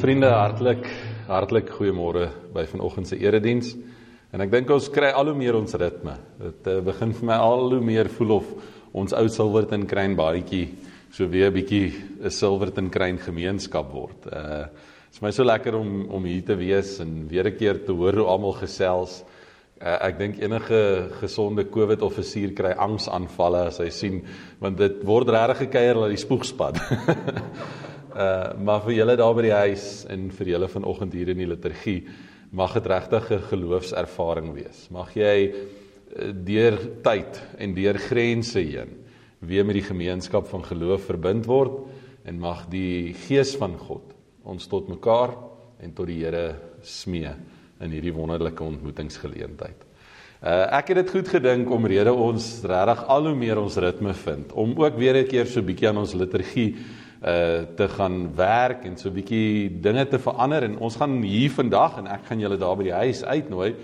[0.00, 0.86] vriende, hartlik
[1.28, 3.74] hartlik goeiemôre by vanoggend se erediens.
[4.32, 6.14] En ek dink ons kry al hoe meer ons ritme.
[6.40, 8.48] Dit uh, begin vir my al hoe meer voel of
[8.96, 10.64] ons ou Silverton Kruin baadjie
[11.12, 11.92] so weer 'n bietjie
[12.22, 14.26] 'n Silverton Kruin gemeenskap word.
[14.26, 14.66] Uh
[15.10, 17.92] dit is my so lekker om om hier te wees en weer 'n keer te
[17.92, 19.24] hoor hoe almal gesels.
[19.80, 24.22] Uh, ek dink enige gesonde COVID offisier kry angsaanvalle as hy sien
[24.60, 26.74] want dit word regtig gekeier dat die spoegspan.
[28.20, 31.48] Uh maar vir julle daar by die huis en vir julle vanoggend hier in die
[31.48, 32.00] liturgie
[32.52, 34.88] mag dit regtig 'n geloofservaring wees.
[34.90, 38.92] Mag jy uh, deur tyd en deur grense heen
[39.40, 41.86] weer met die gemeenskap van geloof verbind word
[42.24, 44.12] en mag die gees van God
[44.44, 45.32] ons tot mekaar
[45.80, 47.32] en tot die Here smee
[47.80, 49.86] in hierdie wonderlike ontmoetingsgeleentheid.
[50.40, 54.14] Uh ek het dit goed gedink om rede ons regtig al hoe meer ons ritme
[54.14, 56.76] vind om ook weer 'n keer so bietjie aan ons liturgie
[57.20, 61.50] uh te gaan werk en so 'n bietjie dinge te verander en ons gaan hier
[61.50, 63.74] vandag en ek gaan julle daar by die huis uitnooi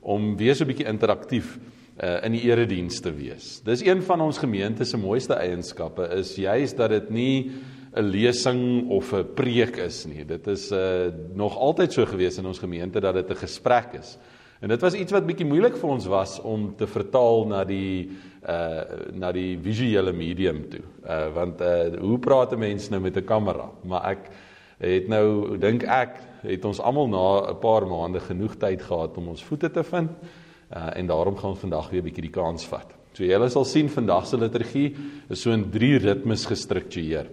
[0.00, 1.58] om weer so 'n bietjie interaktief
[2.02, 3.60] uh in die erediens te wees.
[3.64, 7.50] Dis een van ons gemeente se mooiste eienskappe is juist dat dit nie
[7.96, 10.24] 'n lesing of 'n preek is nie.
[10.24, 14.18] Dit is uh nog altyd so gewees in ons gemeente dat dit 'n gesprek is.
[14.60, 18.10] En dit was iets wat bietjie moeilik vir ons was om te vertaal na die
[18.46, 20.82] uh na die visuele medium toe.
[21.02, 23.70] Uh want uh hoe praat 'n mens nou met 'n kamera?
[23.84, 24.30] Maar ek
[24.78, 29.28] het nou dink ek het ons almal na 'n paar maande genoeg tyd gehad om
[29.28, 30.10] ons voete te vind.
[30.70, 32.94] Uh en daarom gaan ons vandag weer 'n bietjie die kans vat.
[33.12, 34.96] So julle sal sien vandag se liturgie
[35.28, 37.26] is so in drie ritmes gestruktureer.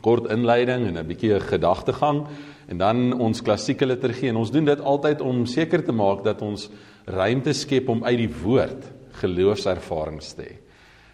[0.00, 2.26] Kort inleiding en 'n bietjie 'n gedagtegang
[2.68, 6.42] en dan ons klassieke liturgie en ons doen dit altyd om seker te maak dat
[6.42, 6.68] ons
[7.06, 8.88] ruimte skep om uit die woord
[9.20, 10.54] geloofservarings te hê.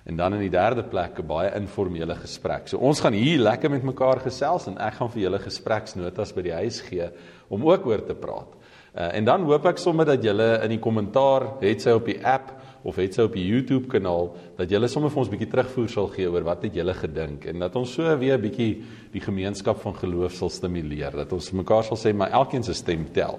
[0.08, 2.68] En dan in die derde plek 'n baie informele gesprek.
[2.68, 6.42] So ons gaan hier lekker met mekaar gesels en ek gaan vir julle gespreksnotas by
[6.42, 7.08] die huis gee
[7.48, 8.48] om ook oor te praat.
[8.94, 12.18] Uh, en dan hoop ek sommer dat julle in die kommentaar, het sy op die
[12.26, 12.50] app
[12.82, 15.88] of het sy op die YouTube kanaal, dat julle sommer vir ons 'n bietjie terugvoer
[15.88, 18.82] sal gee oor wat het julle gedink en dat ons so weer 'n bietjie
[19.12, 21.12] die gemeenskap van geloof sal stimuleer.
[21.12, 23.38] Dat ons mekaar sal sê maar elkeen se stem tel.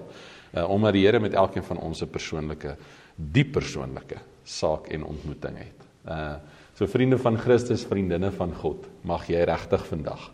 [0.56, 2.78] Uh, omdat die Here met elkeen van ons 'n persoonlike,
[3.16, 5.88] diep persoonlike saak en ontmoeting het.
[6.08, 6.36] Uh
[6.76, 10.32] so vriende van Christus, vriendinne van God, mag jy regtig vandag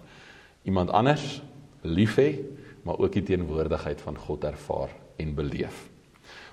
[0.63, 1.41] iemand anders
[1.81, 2.39] lief hê,
[2.83, 5.89] maar ook die teenwoordigheid van God ervaar en beleef.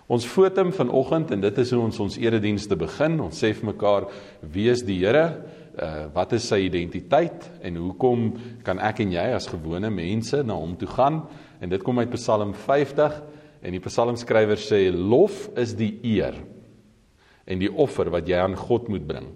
[0.06, 3.16] Ons fotum vanoggend en dit is hoe ons ons eredienste begin.
[3.24, 4.04] Ons sê vir mekaar
[4.54, 5.26] wie is die Here?
[5.76, 8.28] Uh wat is sy identiteit en hoekom
[8.64, 11.24] kan ek en jy as gewone mense na hom toe gaan?
[11.60, 13.18] En dit kom uit Psalm 50
[13.66, 16.38] en die psalmskrywer sê lof is die eer
[17.46, 19.26] en die offer wat jy aan God moet bring.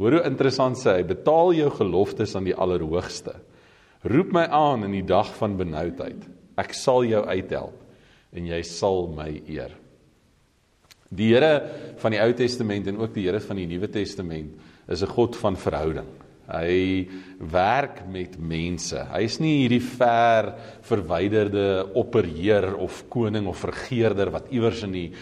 [0.00, 3.36] Hoor hoe interessant sê hy, betaal jou geloftes aan die Allerhoogste.
[4.08, 6.24] Roep my aan in die dag van benoudheid.
[6.60, 7.76] Ek sal jou uithelp
[8.32, 9.76] en jy sal my eer.
[11.10, 11.54] Die Here
[11.98, 14.54] van die Ou Testament en ook die Here van die Nuwe Testament
[14.86, 16.06] is 'n God van verhouding.
[16.50, 19.06] Hy werk met mense.
[19.12, 25.12] Hy's nie hierdie ver verwyderde opperheer of koning of regerder wat iewers in die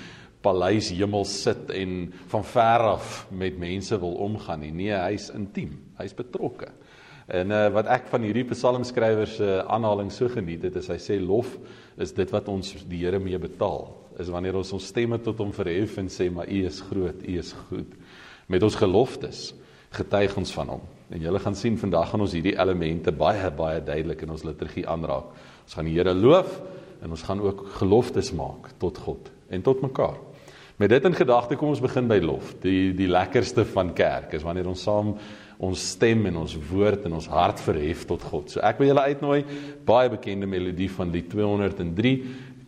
[0.40, 4.72] paleis hemel sit en van ver af met mense wil omgaan nie.
[4.72, 5.78] Nee, hy's intiem.
[5.98, 6.68] Hy's betrokke.
[7.28, 10.96] En uh, wat ek van hierdie psalmskrywer se uh, aanhaling so geniet het, is hy
[10.96, 11.50] sê lof
[12.00, 13.90] is dit wat ons die Here mee betaal.
[14.18, 17.34] Is wanneer ons ons stemme tot hom verhef en sê maar U is groot, U
[17.42, 17.90] is goed.
[18.48, 19.50] Met ons geloftes
[19.92, 20.86] getuig ons van hom.
[21.12, 24.86] En julle gaan sien vandag gaan ons hierdie elemente baie baie duidelik in ons liturgie
[24.88, 25.28] aanraak.
[25.66, 26.62] Ons gaan die Here loof
[27.04, 30.16] en ons gaan ook geloftes maak tot God en tot mekaar.
[30.78, 32.54] Met dit in gedagte kom ons begin by lof.
[32.62, 35.16] Die die lekkerste van kerk is wanneer ons saam
[35.58, 38.52] ons stem en ons woord en ons hart verhef tot God.
[38.52, 39.40] So ek wil julle uitnooi
[39.86, 42.14] baie bekende melodie van die 203.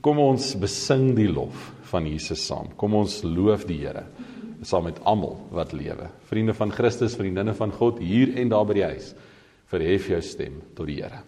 [0.03, 2.73] Kom ons besing die lof van Jesus saam.
[2.81, 4.07] Kom ons loof die Here
[4.63, 6.11] saam met almal wat lewe.
[6.29, 9.15] Vriende van Christus, vriendinne van God hier en daar by die huis.
[9.71, 11.25] Verhef jou stem tot die Here.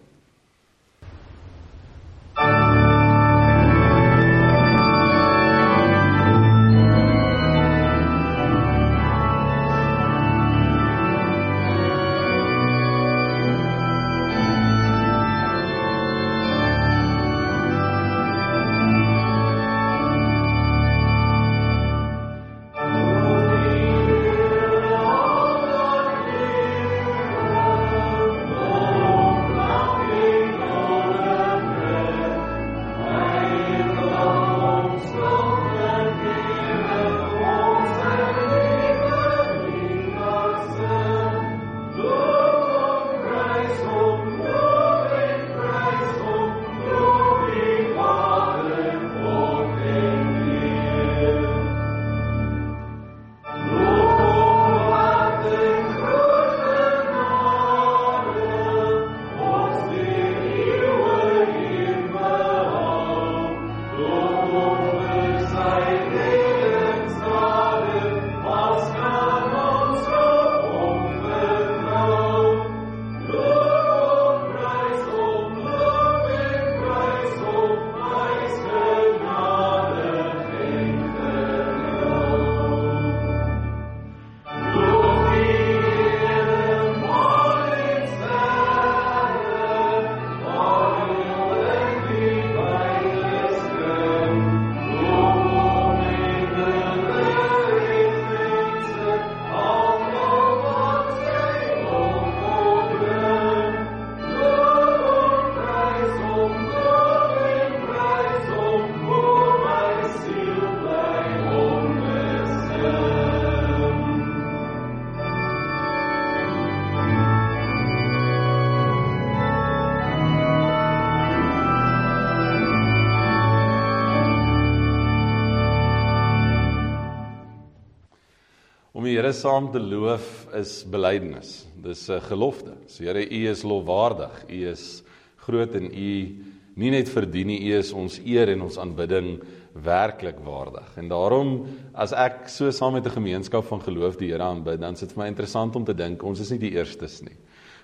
[129.33, 131.65] Here saam te loof is belydenis.
[131.81, 132.75] Dis 'n gelofte.
[132.85, 134.45] So Here, U is lofwaardig.
[134.47, 135.01] U is
[135.37, 136.43] groot en U
[136.75, 139.41] nie net verdien nie, U is ons eer en ons aanbidding
[139.73, 140.97] werklik waardig.
[140.97, 141.65] En daarom
[141.95, 145.11] as ek so saam met 'n gemeenskap van geloof die Here aanbid, dan is dit
[145.11, 147.37] vir my interessant om te dink ons is nie die eerstes nie.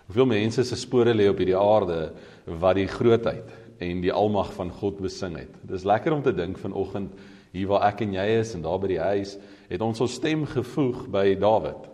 [0.05, 2.13] Hoeveel mense se spore lê op hierdie aarde
[2.45, 3.49] wat die grootheid
[3.79, 5.49] en die almag van God besing het.
[5.63, 7.09] Dis lekker om te dink vanoggend
[7.51, 9.37] hier waar ek en jy is en daar by die huis
[9.69, 11.89] het ons ons stem gevoeg by Dawid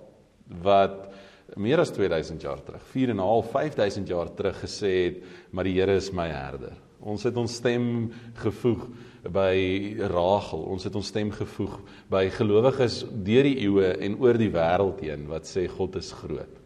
[0.63, 1.06] wat
[1.56, 5.63] meer as 2000 jaar terug, 4 en 'n half, 5000 jaar terug gesê het, maar
[5.63, 6.74] die Here is my herder.
[7.00, 8.88] Ons het ons stem gevoeg
[9.31, 10.60] by Rachel.
[10.60, 11.80] Ons het ons stem gevoeg
[12.10, 16.62] by gelowiges deur die eeue en oor die wêreld heen wat sê God is groot.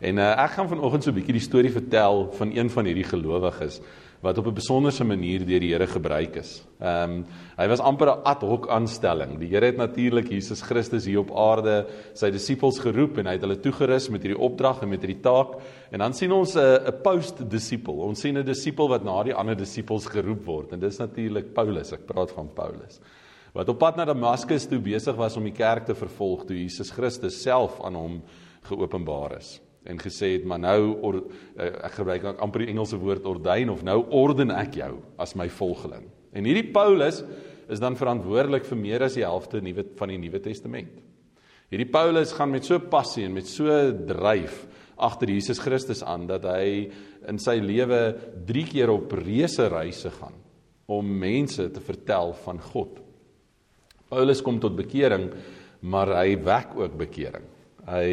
[0.00, 3.04] En uh, ek gaan vanoggend so 'n bietjie die storie vertel van een van hierdie
[3.04, 3.80] gelowiges
[4.20, 6.66] wat op 'n besonderse manier deur die Here gebruik is.
[6.80, 7.26] Ehm um,
[7.56, 9.38] hy was amper 'n ad hoc aanstelling.
[9.38, 13.40] Die Here het natuurlik Jesus Christus hier op aarde sy disippels geroep en hy het
[13.40, 15.60] hulle toegerus met hierdie opdrag en met hierdie taak.
[15.90, 17.94] En dan sien ons 'n 'n post-disipel.
[17.94, 21.92] Ons sien 'n disipel wat na die ander disippels geroep word en dis natuurlik Paulus.
[21.92, 23.00] Ek praat van Paulus.
[23.52, 26.90] Wat op pad na Damaskus toe besig was om die kerk te vervolg toe Jesus
[26.90, 28.22] Christus self aan hom
[28.62, 31.20] geopenbaar is en gesê het maar nou or,
[31.58, 35.48] eh, ek gebruik amper die Engelse woord ordyn of nou orden ek jou as my
[35.48, 36.06] volgeling.
[36.32, 37.24] En hierdie Paulus
[37.70, 41.00] is dan verantwoordelik vir meer as die helfte nuwe van die Nuwe Testament.
[41.70, 43.70] Hierdie Paulus gaan met so passie en met so
[44.06, 44.64] dryf
[45.00, 46.90] agter Jesus Christus aan dat hy
[47.30, 48.00] in sy lewe
[48.46, 50.36] 3 keer op reuse reise gaan
[50.90, 52.98] om mense te vertel van God.
[54.10, 55.28] Paulus kom tot bekering,
[55.86, 57.46] maar hy wek ook bekering.
[57.86, 58.10] Hy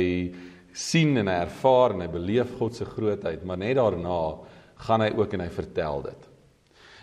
[0.77, 4.19] sien en hy ervaar en hy beleef God se grootheid, maar net daarna
[4.85, 6.27] gaan hy ook en hy vertel dit.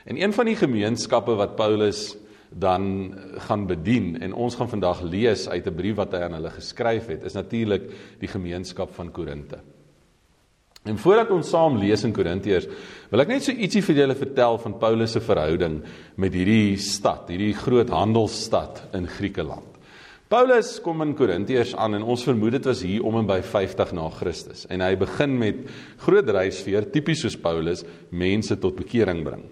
[0.05, 2.13] En een van die gemeenskappe wat Paulus
[2.55, 3.15] dan
[3.49, 7.07] gaan bedien en ons gaan vandag lees uit 'n brief wat hy aan hulle geskryf
[7.07, 7.91] het, is natuurlik
[8.21, 9.59] die gemeenskap van Korinte.
[10.85, 12.67] En voordat ons saam lees in Korintiërs,
[13.11, 15.83] wil ek net so ietsie vir julle vertel van Paulus se verhouding
[16.17, 19.74] met hierdie stad, hierdie groot handelsstad in Griekeland.
[20.35, 23.93] Paulus kom in Korintiërs aan en ons vermoed dit was hier om en by 50
[23.95, 25.61] na Christus en hy begin met
[26.03, 29.45] groot dryfveer tipies soos Paulus mense tot bekering bring.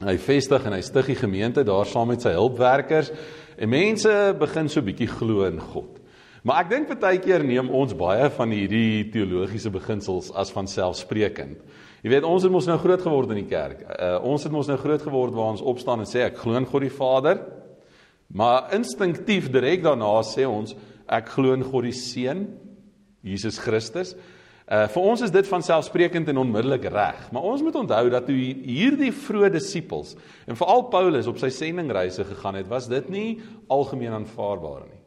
[0.00, 3.12] Hy vestig en hy stig die gemeente daar saam met sy hulpwerkers
[3.58, 6.00] en mense begin so bietjie glo in God.
[6.48, 11.60] Maar ek dink baie keer neem ons baie van hierdie teologiese beginsels as van selfsprekend.
[12.00, 13.84] Jy weet ons het mos nou groot geword in die kerk.
[13.92, 16.70] Uh, ons het mos nou groot geword waar ons opstaan en sê ek glo in
[16.72, 17.44] God die Vader,
[18.32, 20.72] Maar instinktief direk daarna sê ons
[21.12, 22.46] ek glo in God die Seun,
[23.22, 24.14] Jesus Christus.
[24.72, 27.26] Uh vir ons is dit van selfsprekend en onmiddellik reg.
[27.34, 30.14] Maar ons moet onthou dat toe hierdie vroeë disippels
[30.46, 33.28] en veral Paulus op sy sendingreise gegaan het, was dit nie
[33.68, 35.02] algemeen aanvaarbaar nie.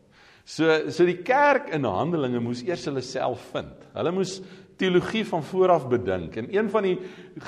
[0.45, 3.89] So so die kerk in Handelinge moes eers hulle self vind.
[3.95, 4.37] Hulle moes
[4.77, 6.35] teologie van vooraf bedink.
[6.37, 6.97] En een van die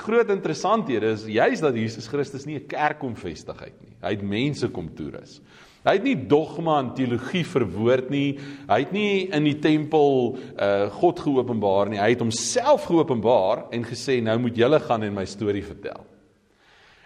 [0.01, 3.95] groot interessanthede is juis dat Jesus Christus nie 'n kerk kom vestig het nie.
[4.01, 5.41] Hy het mense kom toerus.
[5.87, 8.35] Hy het nie dogma en teologie verwoord nie.
[8.67, 12.01] Hy het nie in die tempel uh God geopenbaar nie.
[12.01, 16.03] Hy het homself geopenbaar en gesê nou moet julle gaan en my storie vertel.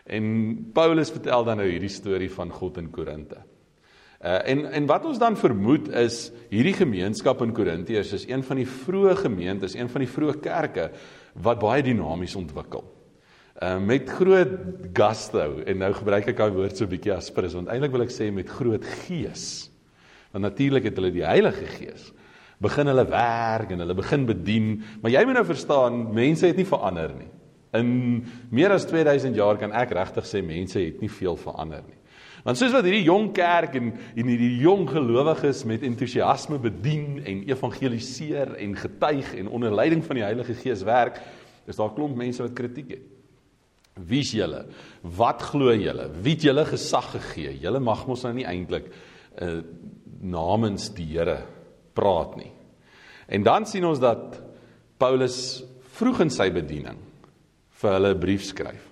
[0.09, 0.25] En
[0.73, 3.43] Paulus vertel dan nou hierdie storie van God in Korinte.
[4.21, 8.63] Uh en en wat ons dan vermoed is hierdie gemeenskap in Korintiërs is een van
[8.63, 10.89] die vroeë gemeentes, een van die vroeë kerke
[11.41, 12.85] wat baie dinamies ontwikkel
[13.61, 14.55] uh, met groot
[14.93, 18.13] gusto en nou gebruik ek daai woord so 'n bietjie aspres want eintlik wil ek
[18.13, 19.69] sê met groot gees.
[20.31, 22.11] Want natuurlik het hulle die Heilige Gees
[22.61, 26.65] begin hulle werk en hulle begin bedien, maar jy moet nou verstaan, mense het nie
[26.65, 27.31] verander nie.
[27.73, 31.97] In meer as 2000 jaar kan ek regtig sê mense het nie veel verander nie.
[32.43, 37.43] Want soos wat hierdie jong kerk en en hierdie jong gelowiges met entoesiasme bedien en
[37.49, 41.21] evangeliseer en getuig en onder leiding van die Heilige Gees werk,
[41.65, 43.20] is daar klomp mense wat kritiek het.
[43.99, 44.65] Wie's julle?
[45.03, 46.07] Wat glo julle?
[46.23, 47.57] Wie het julle gesag gegee?
[47.59, 48.91] Julle mag mos nou nie eintlik
[49.41, 49.61] uh
[50.21, 51.39] namens die Here
[51.97, 52.51] praat nie.
[53.25, 54.35] En dan sien ons dat
[55.01, 55.63] Paulus
[55.97, 56.99] vroeg in sy bediening
[57.81, 58.83] vir hulle 'n brief skryf.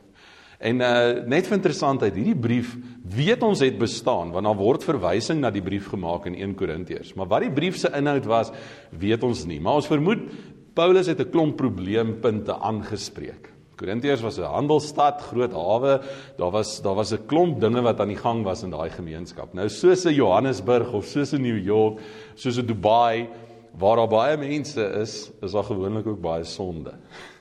[0.59, 5.39] En uh net vir interessantheid, hierdie brief weet ons het bestaan want daar word verwysing
[5.39, 7.15] na die brief gemaak in 1 Korintiërs.
[7.15, 8.51] Maar wat die brief se inhoud was,
[8.91, 9.59] weet ons nie.
[9.59, 10.25] Maar ons vermoed
[10.73, 13.58] Paulus het 'n klomp probleempunte aangespreek.
[13.79, 16.01] Korintiërs was 'n handelsstad, groot hawe.
[16.37, 19.53] Daar was daar was 'n klomp dinge wat aan die gang was in daai gemeenskap.
[19.53, 21.99] Nou soos 'n Johannesburg of soos 'n New York,
[22.35, 23.29] soos 'n Dubai
[23.77, 26.91] waar daar baie mense is, is daar gewoonlik ook baie sonde.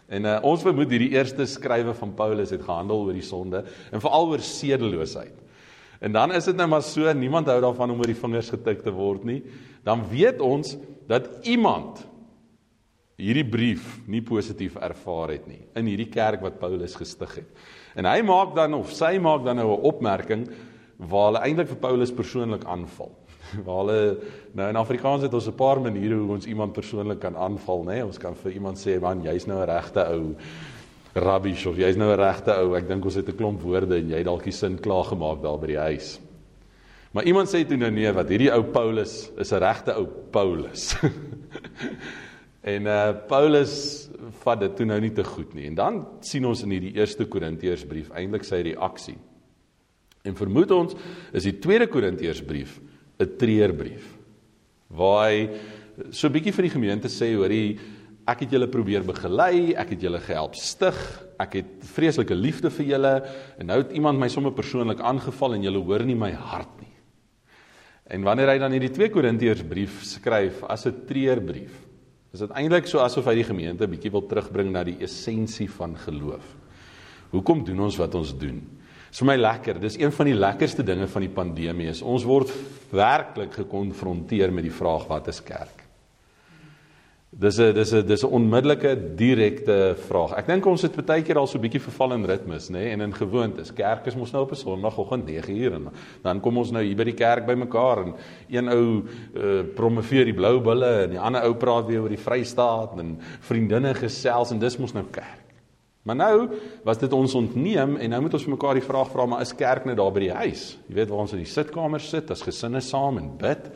[0.09, 4.00] En uh, ons vermoed hierdie eerste skrywe van Paulus het gehandel oor die sonde en
[4.00, 5.35] veral oor sedeloosheid.
[6.00, 8.83] En dan is dit nou maar so, niemand hou daarvan om oor die vingers getik
[8.83, 9.42] te word nie.
[9.85, 10.76] Dan weet ons
[11.11, 12.07] dat iemand
[13.19, 17.49] hierdie brief nie positief ervaar het nie in hierdie kerk wat Paulus gestig het.
[17.99, 20.47] En hy maak dan of sy maak dan nou 'n opmerking
[20.99, 23.11] waar hulle eintlik vir Paulus persoonlik aanval.
[23.65, 24.19] Waar hulle
[24.53, 28.05] nou in Afrikaans het ons 'n paar maniere hoe ons iemand persoonlik kan aanval, nê?
[28.05, 30.37] Ons kan vir iemand sê, "Man, jy's nou 'n regte ou
[31.15, 32.75] rubbish of jy's nou 'n regte ou.
[32.77, 35.59] Ek dink ons het 'n klomp woorde en jy dalk die sin klaar gemaak daar
[35.59, 36.21] by die huis."
[37.13, 40.95] Maar iemand sê toe nou nee, wat hierdie ou Paulus is 'n regte ou Paulus.
[42.69, 43.73] En uh Paulus
[44.43, 45.69] vat dit toe nou nie te goed nie.
[45.71, 49.17] En dan sien ons in hierdie eerste Korintiërsbrief eintlik sy reaksie.
[50.27, 50.97] En vermoed ons
[51.33, 52.81] is die tweede Korintiërsbrief
[53.19, 54.17] 'n treurbrief
[54.89, 55.49] waar hy
[56.11, 57.79] so 'n bietjie vir die gemeente sê hoor hy
[58.29, 60.97] ek het julle probeer begelei, ek het julle gehelp stig,
[61.41, 63.15] ek het vreeslike liefde vir julle
[63.59, 66.93] en nou het iemand my sommer persoonlik aangeval en julle hoor nie my hart nie.
[68.07, 71.88] En wanneer hy dan hierdie 2 Korintiërsbrief skryf as 'n treurbrief
[72.38, 75.97] Is dit eintlik so asof hy die gemeente bietjie wil terugbring na die essensie van
[75.99, 76.45] geloof?
[77.33, 78.61] Hoekom doen ons wat ons doen?
[79.09, 79.80] Dis vir my lekker.
[79.83, 82.52] Dis een van die lekkerste dinge van die pandemie is ons word
[82.95, 85.77] werklik gekonfronteer met die vraag wat is kerk?
[87.30, 90.32] Dis 'n dis 'n dis 'n onmiddellike direkte vraag.
[90.38, 92.90] Ek dink ons het baie keer al so 'n bietjie verval in ritmes, nê, nee?
[92.92, 93.73] en in gewoontes.
[93.73, 95.90] Kerk is mos nou op 'n Sondagoggend 9uur en
[96.23, 98.14] dan kom ons nou hier by die kerk bymekaar en
[98.49, 99.02] een ou
[99.35, 103.18] uh, promoveer die blou bulle en die ander ou praat weer oor die Vrystaat en
[103.40, 105.44] vriendinne gesels en dis mos nou kerk.
[106.04, 106.49] Maar nou
[106.85, 109.54] was dit ons ontneem en nou moet ons vir mekaar die vraag vra, maar is
[109.54, 110.78] kerk net daar by die huis?
[110.88, 113.70] Jy weet waar ons in die sitkamer sit as gesinne saam en bid?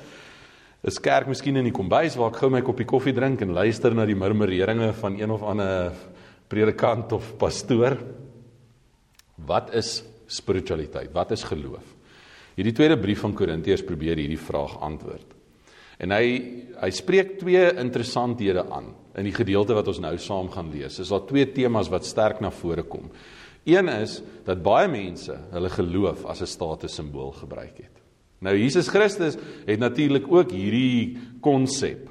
[0.82, 3.94] Is kerk miskien in die kombuis waar ek gou my koppie koffie drink en luister
[3.94, 5.92] na die murmureringe van een of ander
[6.50, 7.94] predikant of pastoor?
[9.46, 11.12] Wat is spiritualiteit?
[11.14, 11.86] Wat is geloof?
[12.56, 15.38] Hierdie tweede brief van Korintiërs probeer hierdie vraag antwoord.
[16.02, 16.26] En hy
[16.82, 20.98] hy spreek twee interessanthede aan in die gedeelte wat ons nou saam gaan lees.
[20.98, 23.06] Is daar twee temas wat sterk na vore kom.
[23.70, 28.01] Een is dat baie mense hulle geloof as 'n statussimbool gebruik het.
[28.42, 32.08] Nou Jesus Christus het natuurlik ook hierdie konsep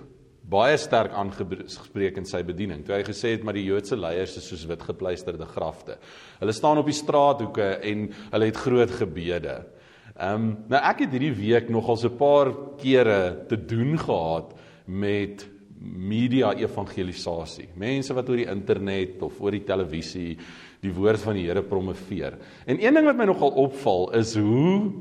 [0.52, 2.82] baie sterk aangespreek in sy bediening.
[2.84, 5.96] Toe hy gesê het maar die Joodse leiers is soos witgepleisterde grafte.
[6.42, 9.62] Hulle staan op die straathoeke en hulle het groot gebede.
[10.18, 14.54] Ehm um, nou ek het hierdie week nogal so 'n paar kere te doen gehad
[14.86, 15.48] met
[15.82, 17.70] media evangelisasie.
[17.76, 20.38] Mense wat oor die internet of oor die televisie
[20.82, 22.38] die woord van die Here promoveer.
[22.66, 24.92] En een ding wat my nogal opval is hoe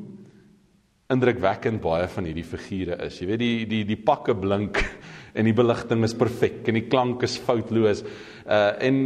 [1.11, 3.19] indrukwekkend baie van hierdie figure is.
[3.21, 4.79] Jy weet die die die pakke blink
[5.39, 8.05] en die beligting is perfek en die klank is foutloos.
[8.47, 8.97] Uh en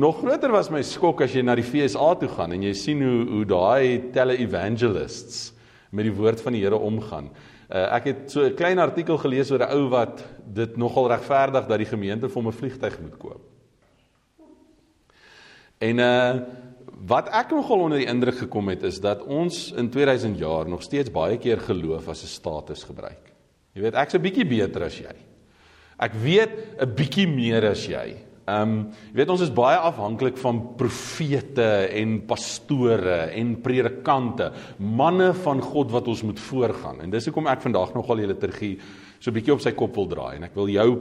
[0.00, 3.02] nog groter was my skok as jy na die FSA toe gaan en jy sien
[3.04, 5.50] hoe hoe daai tele-evangelists
[5.94, 7.30] met die woord van die Here omgaan.
[7.70, 11.66] Uh ek het so 'n klein artikel gelees oor 'n ou wat dit nogal regverdig
[11.66, 13.42] dat die gemeente vir hom 'n vliegtyg moet koop.
[15.80, 16.34] En uh
[17.04, 20.80] Wat ek nogal onder die indruk gekom het is dat ons in 2000 jaar nog
[20.84, 23.32] steeds baie keer geloof as 'n status gebruik.
[23.74, 25.12] Jy weet, ek's 'n bietjie beter as jy.
[25.98, 28.16] Ek weet 'n bietjie meer as jy.
[28.46, 35.34] Ehm, um, jy weet ons is baie afhanklik van profete en pastore en predikante, manne
[35.34, 37.00] van God wat ons moet voorgaan.
[37.00, 38.78] En dis hoekom ek vandag nogal die liturgie
[39.18, 41.00] so 'n bietjie op sy kop wil draai en ek wil jou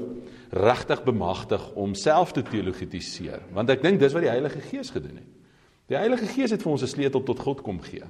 [0.51, 5.15] regtig bemagtig om self te teologetiseer, want ek dink dis wat die Heilige Gees gedoen
[5.15, 5.42] het.
[5.91, 8.03] Die Heilige Gees het vir ons 'n sleutel tot God kom gee.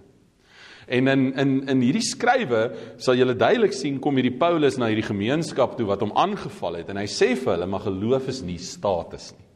[0.87, 5.07] En in in in hierdie skrywe sal jy duidelik sien kom hierdie Paulus na hierdie
[5.07, 8.57] gemeenskap toe wat hom aangeval het en hy sê vir hulle maar geloof is nie
[8.57, 9.47] status nie.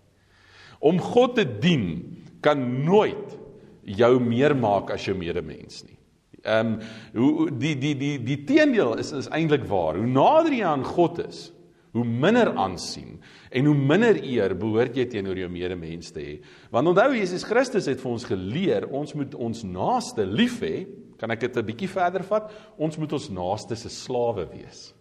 [0.80, 3.38] Om God te dien kan nooit
[3.84, 5.98] jou meer maak as jou medemens nie.
[6.44, 6.80] Ehm um,
[7.14, 9.98] hoe die die die die teendeel is is eintlik waar.
[9.98, 11.52] Hoe nader jy aan God is,
[11.92, 13.20] hoe minder aansien
[13.52, 16.36] en hoe minder eer behoort jy teenoor jou medemens te hê.
[16.72, 20.86] Want onthou Jesus Christus het vir ons geleer, ons moet ons naaste lief hê.
[21.18, 22.52] Kan ek dit 'n bietjie verder vat?
[22.78, 24.94] Ons moet ons naaste se slawe wees.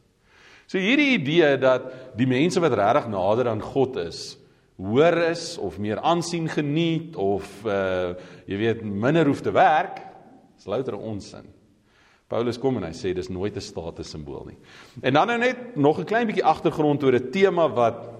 [0.67, 4.39] So hierdie idee dat die mense wat regtig nader aan God is,
[4.77, 8.15] hoër is of meer aansien geniet of uh
[8.47, 10.03] jy weet minder hoef te werk,
[10.59, 11.47] is louter onsin.
[12.27, 14.59] Paulus kom en hy sê dis nooit 'n status simbool nie.
[15.03, 18.16] En dan nou net nog 'n klein bietjie agtergrond oor 'n tema wat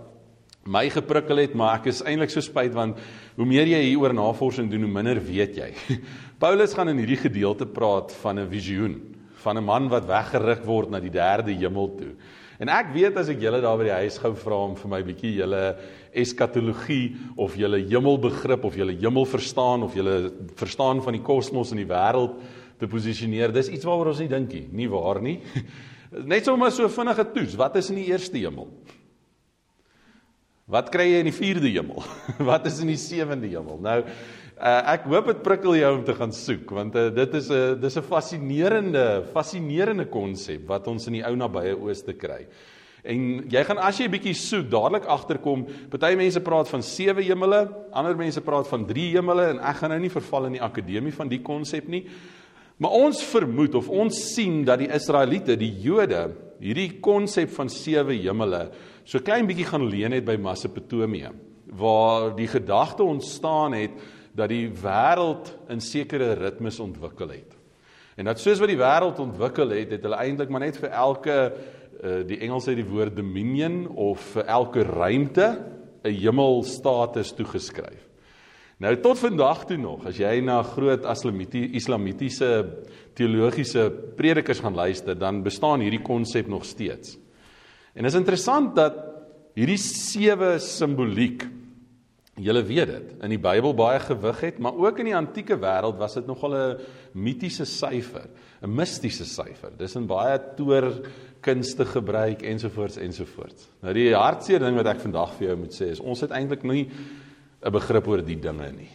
[0.67, 2.99] my geprikkel het, maar ek is eintlik so spyt want
[3.37, 5.71] hoe meer jy hieroor navorsing doen, hoe minder weet jy.
[6.43, 9.01] Paulus gaan in hierdie gedeelte praat van 'n visioen,
[9.45, 12.13] van 'n man wat weggeruk word na die derde hemel toe.
[12.59, 15.03] En ek weet as ek julle daar by die huis gou vra om vir my
[15.05, 15.77] bietjie julle
[16.17, 21.83] eskatologie of julle hemelbegrip of julle hemel verstaan of julle verstaan van die kosmos en
[21.83, 22.39] die wêreld
[22.81, 23.53] te posisioneer.
[23.53, 25.41] Dis iets waaroor ons nie dink nie, nie waar nie.
[26.33, 28.71] Net sommer so vinnige toets, wat is in die eerste hemel?
[30.67, 32.03] Wat kry jy in die vierde hemel?
[32.51, 33.77] Wat is in die sewende hemel?
[33.79, 37.51] Nou uh, ek hoop dit prikkel jou om te gaan soek want uh, dit is
[37.55, 42.49] 'n dis 'n fascinerende fascinerende konsep wat ons in die ou nabye ooste kry.
[43.07, 47.23] En jy gaan as jy 'n bietjie soek, dadelik agterkom, party mense praat van sewe
[47.23, 50.67] hemele, ander mense praat van drie hemele en ek gaan nou nie verval in die
[50.67, 52.09] akademie van die konsep nie.
[52.77, 56.29] Maar ons vermoed of ons sien dat die Israeliete, die Jode,
[56.61, 58.67] hierdie konsep van sewe hemele
[59.07, 61.31] so klein bietjie gaan leen het by Mesopotamië
[61.77, 63.97] waar die gedagte ontstaan het
[64.37, 67.55] dat die wêreld in sekere ritmes ontwikkel het.
[68.17, 71.37] En dat soos wat die wêreld ontwikkel het, het hulle eintlik maar net vir elke
[71.37, 75.49] uh, die Engels het die woord dominion of vir elke ruimte
[76.05, 78.06] 'n hemelstatus toegeskryf.
[78.77, 82.51] Nou tot vandag toe nog, as jy na groot islamitiese
[83.17, 87.17] teologiese predikers gaan luister, dan bestaan hierdie konsep nog steeds.
[87.97, 88.99] En is interessant dat
[89.57, 91.47] hierdie sewe simboliek
[92.37, 95.97] Julle weet dit, in die Bybel baie gewig het, maar ook in die antieke wêreld
[95.97, 96.81] was dit nogal 'n
[97.15, 98.29] mitiese syfer,
[98.63, 99.73] 'n mistiese syfer.
[99.79, 101.01] Dis in baie toer
[101.41, 103.69] kunste gebruik ensovoorts ensovoorts.
[103.81, 106.63] Nou die hartseer ding wat ek vandag vir jou moet sê is ons het eintlik
[106.63, 106.91] nie
[107.67, 108.93] 'n begrip oor die dinge nie.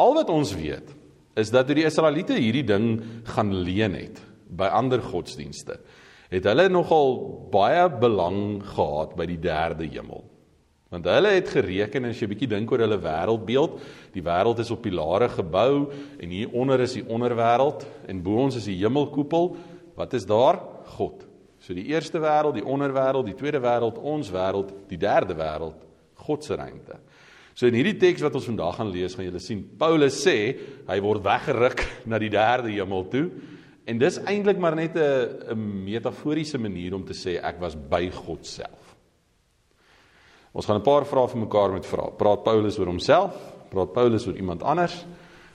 [0.00, 0.88] Al wat ons weet
[1.36, 3.02] is dat toe die Israeliete hierdie ding
[3.34, 5.80] gaan leen het by ander godsdienste,
[6.30, 7.18] het hulle nogal
[7.50, 10.22] baie belang gehad by die derde hemel.
[10.94, 13.80] Want hulle het gereken as jy bietjie dink oor hulle wêreldbeeld,
[14.14, 15.90] die wêreld is op pilare gebou
[16.22, 19.56] en hier onder is die onderwêreld en bo ons is die hemelkoepel.
[19.98, 20.60] Wat is daar?
[20.94, 21.26] God.
[21.58, 25.82] So die eerste wêreld, die onderwêreld, die tweede wêreld, ons wêreld, die derde wêreld,
[26.26, 27.00] God se ruimte.
[27.54, 30.36] So in hierdie teks wat ons vandag gaan lees, gaan julle sien Paulus sê
[30.88, 33.28] hy word weggeruk na die derde hemel toe.
[33.86, 38.10] En dis eintlik maar net 'n 'n metaforiese manier om te sê ek was by
[38.10, 38.96] God self.
[40.52, 42.10] Ons gaan 'n paar vrae vir mekaar met vra.
[42.10, 43.34] Praat Paulus oor homself?
[43.70, 45.04] Praat Paulus oor iemand anders?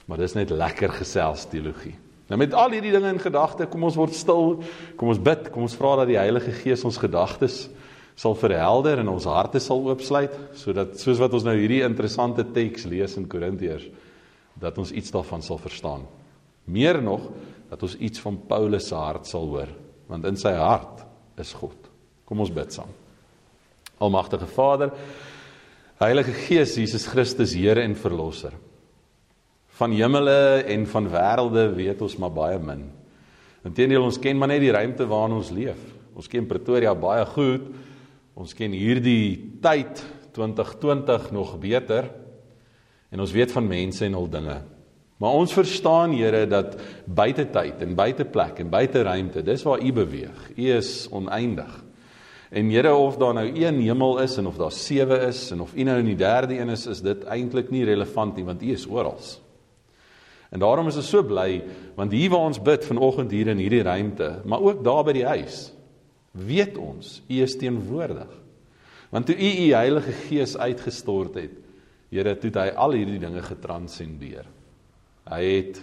[0.06, 1.96] Maar dis net lekker gesels teologie.
[2.28, 4.62] Nou met al hierdie dinge in gedagte, kom ons word stil.
[4.96, 5.50] Kom ons bid.
[5.50, 7.68] Kom ons vra dat die Heilige Gees ons gedagtes
[8.18, 12.86] sal verhelder en ons harte sal oopsluit sodat soos wat ons nou hierdie interessante teks
[12.90, 13.88] lees in Korintiërs
[14.60, 16.04] dat ons iets daarvan sal verstaan.
[16.68, 17.30] Meer nog
[17.70, 19.70] dat ons iets van Paulus se hart sal hoor,
[20.10, 21.04] want in sy hart
[21.40, 21.88] is God.
[22.28, 22.90] Kom ons bid saam.
[24.00, 24.92] Almagtige Vader,
[26.00, 28.54] Heilige Gees, Jesus Christus, Here en Verlosser.
[29.76, 32.86] Van hemele en van wêrelde weet ons maar baie min.
[33.68, 35.80] Inteendeel ons ken maar net die ruimte waarin ons leef.
[36.16, 37.68] Ons ken Pretoria baie goed.
[38.34, 40.02] Ons ken hierdie tyd
[40.36, 42.10] 2020 nog beter.
[43.10, 44.60] En ons weet van mense en hul dinge.
[45.20, 49.82] Maar ons verstaan Here dat buite tyd en buite plek en buite ruimte, dis waar
[49.84, 50.46] U beweeg.
[50.56, 51.74] U is oneindig.
[52.50, 55.74] En Here of daar nou een hemel is en of daar sewe is en of
[55.74, 58.72] U nou in die derde een is, is dit eintlik nie relevant nie want U
[58.72, 59.18] is oral.
[60.50, 61.60] En daarom is ons so bly
[61.98, 65.26] want hier waar ons bid vanoggend hier in hierdie ruimte, maar ook daar by die
[65.26, 65.68] huis,
[66.32, 68.30] weet ons U is teenwoordig.
[69.10, 71.56] Want toe U U Heilige Gees uitgestort het,
[72.10, 74.48] Here, toe het hy al hierdie dinge getranscendeer.
[75.30, 75.78] Hy het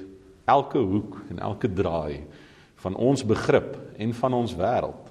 [0.48, 2.26] elke hoek en elke draai
[2.84, 5.08] van ons begrip en van ons wêreld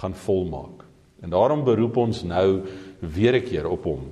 [0.00, 0.86] gaan volmaak.
[1.22, 2.64] En daarom beroep ons nou
[3.00, 4.08] weer 'n keer op hom.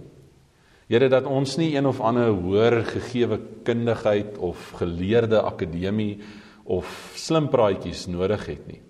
[0.88, 6.18] Here dat ons nie een of ander hoër gegeewe kundigheid of geleerde akademie
[6.64, 8.80] of slim praatjies nodig het nie.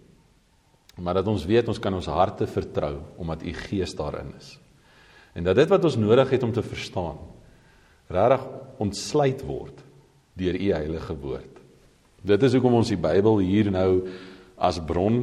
[1.01, 4.59] Maar dat ons weet ons kan ons harte vertrou omdat u Gees daarin is.
[5.33, 7.19] En dat dit wat ons nodig het om te verstaan
[8.11, 8.47] regtig
[8.83, 9.85] ontsluit word
[10.41, 11.61] deur u heilige woord.
[12.27, 13.91] Dit is hoekom ons die Bybel hier nou
[14.61, 15.23] as bron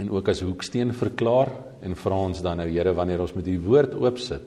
[0.00, 1.52] en ook as hoeksteen verklaar
[1.84, 4.46] en vra ons dan nou Here wanneer ons met u woord oopsit,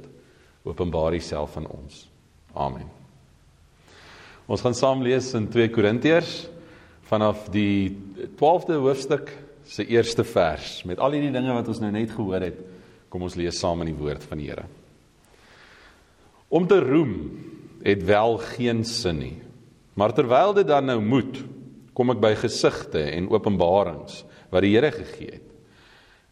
[0.68, 2.08] openbaar u self aan ons.
[2.58, 2.88] Amen.
[4.48, 6.48] Ons gaan saam lees in 2 Korintiërs
[7.08, 7.94] vanaf die
[8.40, 9.32] 12de hoofstuk
[9.68, 12.60] se eerste vers met al hierdie dinge wat ons nou net gehoor het.
[13.12, 14.66] Kom ons lees saam in die woord van die Here.
[16.48, 17.16] Om te roem
[17.84, 19.36] het wel geen sin nie.
[20.00, 21.40] Maar terwyl dit dan nou moet,
[21.98, 24.22] kom ek by gesigte en openbarings
[24.54, 25.48] wat die Here gegee het.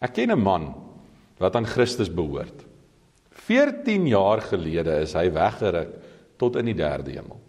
[0.00, 0.74] Ek ken 'n man
[1.38, 2.64] wat aan Christus behoort.
[3.46, 5.92] 14 jaar gelede is hy weggeruk
[6.38, 7.40] tot in die derde hemel.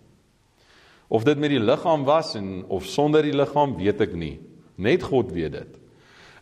[1.08, 4.39] Of dit met die liggaam was en of sonder die liggaam, weet ek nie.
[4.77, 5.79] Net God weet dit.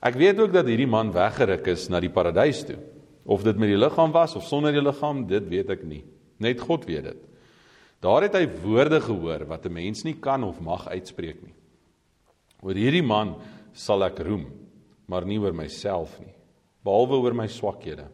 [0.05, 2.77] Ek weet ook dat hierdie man weggeruk is na die paradys toe.
[3.25, 6.03] Of dit met die liggaam was of sonder die liggaam, dit weet ek nie.
[6.43, 7.21] Net God weet dit.
[8.03, 11.55] Daar het hy woorde gehoor wat 'n mens nie kan of mag uitspreek nie.
[12.61, 13.35] Oor hierdie man
[13.73, 14.45] sal ek roem,
[15.07, 16.33] maar nie oor myself nie,
[16.83, 18.07] behalwe oor my swakhede.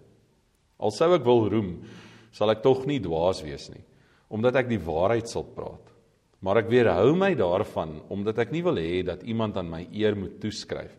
[0.79, 1.83] Al sou ek wil roem,
[2.31, 3.83] sal ek tog nie dwaas wees nie,
[4.29, 5.90] omdat ek die waarheid sal praat.
[6.41, 10.17] Maar ek weerhou my daarvan omdat ek nie wil hê dat iemand aan my eer
[10.17, 10.97] moet toeskryf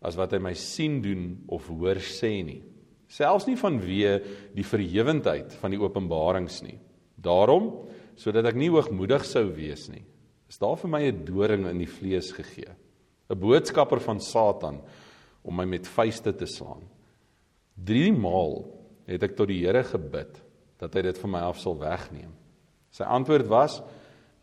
[0.00, 2.62] as wat hy my sien doen of hoor sê nie.
[3.10, 4.12] Selfs nie vanweë
[4.54, 6.78] die verhewendheid van die openbarings nie.
[7.20, 7.72] Daarom
[8.20, 10.04] sodat ek nie hoogmoedig sou wees nie,
[10.48, 12.70] is daar vir my 'n doring in die vlees gegee.
[13.30, 14.80] 'n Boodskapper van Satan
[15.42, 16.82] om my met vuiste te slaan.
[17.76, 18.66] 3 maal
[19.06, 20.42] het ek tot die Here gebid
[20.78, 22.32] dat hy dit van my af sal wegneem.
[22.90, 23.82] Sy antwoord was: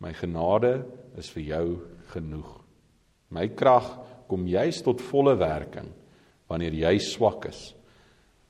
[0.00, 0.84] "My genade
[1.18, 1.66] is vir jou
[2.12, 2.50] genoeg.
[3.30, 3.88] My krag
[4.28, 5.88] kom juis tot volle werking
[6.48, 7.74] wanneer jy swak is.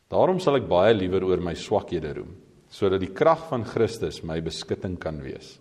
[0.08, 2.36] Daarom sal ek baie liewer oor my swakhede roem,
[2.70, 5.58] sodat die krag van Christus my beskutting kan wees.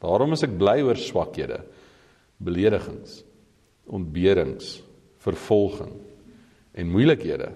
[0.00, 1.58] Daarom is ek bly oor swakhede,
[2.40, 3.20] beledigings,
[3.90, 4.78] ontberings,
[5.20, 5.98] vervolging
[6.72, 7.50] en moeilikhede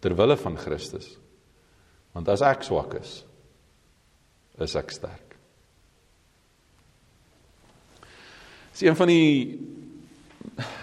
[0.00, 1.10] ter wille van Christus.
[2.16, 3.18] Want as ek swak is,
[4.62, 5.31] is ek sterk.
[8.72, 9.58] Dis een van die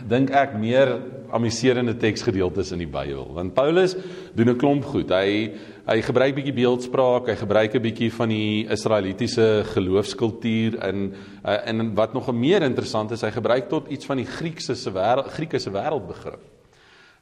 [0.09, 0.91] dink ek meer
[1.33, 3.25] amuserende teksgedeeltes in die Bybel.
[3.35, 3.95] Want Paulus
[4.37, 5.09] doen 'n klomp goed.
[5.09, 5.53] Hy
[5.89, 12.13] hy gebruik bietjie beeldspraak, hy gebruik 'n bietjie van die Israelitiese geloofskultuur in en wat
[12.13, 16.58] nog meer interessant is, hy gebruik tot iets van die Griekse se wêreld Griekse wêreldbegrip.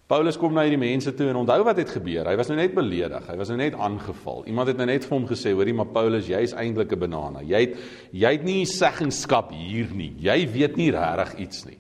[0.08, 2.30] Paulus kom na hierdie mense toe en onthou wat het gebeur.
[2.30, 3.26] Hy was nou net beledig.
[3.28, 4.46] Hy was nou net aangeval.
[4.48, 7.42] Iemand het nou net vir hom gesê, "Hoorie, maar Paulus, jy's eintlik 'n banana.
[7.42, 7.76] Jy het
[8.14, 10.16] jy het nie seggenskap hier nie.
[10.18, 11.78] Jy weet nie regtig iets nie."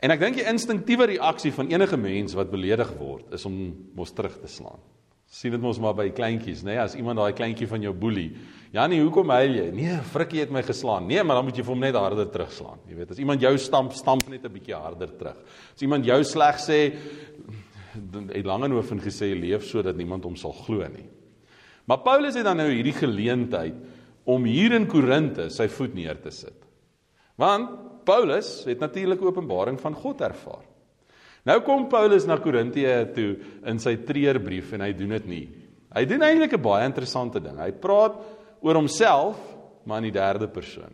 [0.00, 4.10] En ek dink die instinktiewe reaksie van enige mens wat beledig word, is om mos
[4.10, 4.80] terug te slaan.
[5.32, 6.74] Sien dit mos maar by kleintjies, nê?
[6.74, 6.80] Nee?
[6.82, 8.34] As iemand daai kleintjie van jou boelie,
[8.72, 9.64] Janie, hoekom huil jy?
[9.72, 11.06] Nee, frikkie het my geslaan.
[11.08, 12.80] Nee, maar dan moet jy vir hom net harder terugslaan.
[12.88, 15.38] Jy weet, as iemand jou stamp, stamp net 'n bietjie harder terug.
[15.74, 16.78] As iemand jou sleg sê,
[18.32, 21.08] het Langehoven gesê leef sodat niemand hom sal glo nie.
[21.86, 23.74] Maar Paulus het dan nou hierdie geleentheid
[24.24, 26.56] om hier in Korinte sy voet neer te sit.
[27.36, 30.71] Want Paulus het natuurlik openbaring van God ervaar.
[31.48, 33.30] Nou kom Paulus na Korintië toe
[33.66, 35.46] in sy treurbrief en hy doen dit nie.
[35.92, 37.58] Hy doen eintlik 'n baie interessante ding.
[37.58, 38.14] Hy praat
[38.60, 39.36] oor homself
[39.84, 40.92] maar in die derde persoon.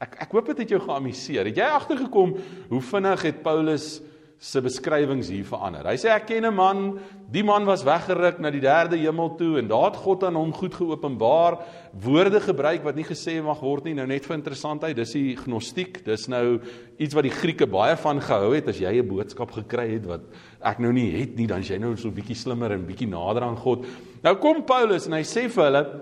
[0.00, 1.44] Ek ek hoop dit het jou geamuseer.
[1.46, 2.36] Het jy agtergekom
[2.70, 4.00] hoe vinnig het Paulus
[4.38, 5.88] se beskrywings hier verander.
[5.90, 9.58] Hy sê ek ken 'n man, die man was weggeruk na die derde hemel toe
[9.58, 11.58] en daar het God aan hom goed geopenbaar,
[11.92, 16.04] woorde gebruik wat nie gesê mag word nie, nou net vir interessantheid, dis die gnostiek,
[16.04, 16.60] dis nou
[16.98, 20.20] iets wat die Grieke baie van gehou het as jy 'n boodskap gekry het wat
[20.62, 23.08] ek nou nie het nie, dan is jy nou so 'n bietjie slimmer en bietjie
[23.08, 23.84] nader aan God.
[24.22, 26.00] Nou kom Paulus en hy sê vir hulle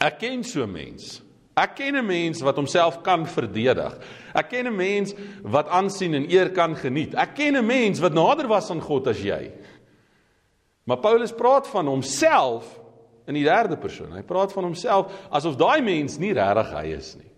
[0.00, 1.22] ek ken so 'n mens.
[1.54, 3.98] Ek ken 'n mens wat homself kan verdedig.
[4.34, 7.14] Ek ken 'n mens wat aansien en eer kan geniet.
[7.14, 9.52] Ek ken 'n mens wat nader was aan God as jy.
[10.84, 12.80] Maar Paulus praat van homself
[13.26, 14.12] in die derde persoon.
[14.12, 17.30] Hy praat van homself asof daai mens nie regtig hy is nie.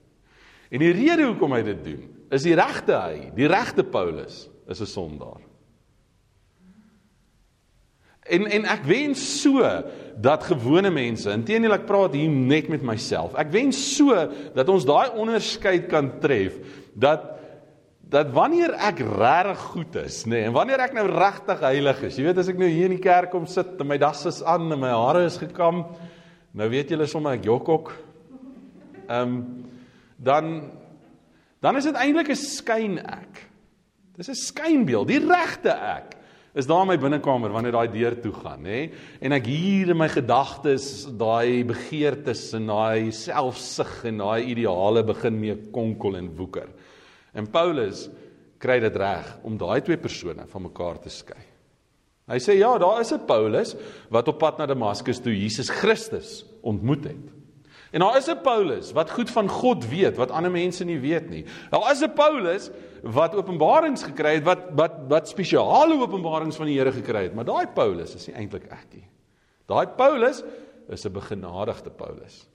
[0.70, 4.80] En die rede hoekom hy dit doen, is die regte hy, die regte Paulus is
[4.80, 5.42] 'n sondaar.
[8.24, 9.60] En en ek wens so
[10.24, 13.34] dat gewone mense, inteendeel ek praat hier net met myself.
[13.36, 14.16] Ek wens so
[14.56, 16.56] dat ons daai onderskeid kan tref
[16.96, 17.32] dat
[18.14, 22.18] dat wanneer ek regtig goed is, nê, nee, en wanneer ek nou regtig heilig is.
[22.20, 24.42] Jy weet as ek nou hier in die kerk kom sit en my das is
[24.46, 25.82] aan en my hare is gekam,
[26.54, 27.92] nou weet julle sommer ek jokok.
[29.08, 29.38] Ehm um,
[30.24, 30.70] dan
[31.64, 33.40] dan is dit eintlik 'n skyn ek.
[34.16, 36.23] Dis 'n skynbeeld, die regte ek
[36.54, 38.86] is daar in my binnekamer wanneer daai deur toe gaan, nê?
[39.20, 45.40] En ek hier in my gedagtes daai begeertes en daai selfsug en daai ideale begin
[45.40, 46.70] mee konkel en woeker.
[47.34, 48.06] En Paulus
[48.62, 51.42] kry dit reg om daai twee persone van mekaar te skei.
[52.30, 53.74] Hy sê ja, daar is 'n Paulus
[54.08, 57.33] wat op pad na Damaskus toe Jesus Christus ontmoet het.
[57.94, 61.28] En daar is 'n Paulus wat goed van God weet wat ander mense nie weet
[61.30, 61.44] nie.
[61.70, 62.70] Daar is 'n Paulus
[63.02, 67.44] wat openbarings gekry het wat wat wat spesiale openbarings van die Here gekry het, maar
[67.44, 69.08] daai Paulus is nie eintlik ek nie.
[69.66, 70.42] Daai Paulus
[70.88, 72.48] is 'n begenadigde Paulus.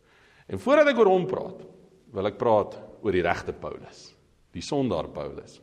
[0.47, 1.65] En voordat ek oor hom praat,
[2.11, 4.15] wil ek praat oor die regte Paulus,
[4.51, 5.61] die sondaar Paulus.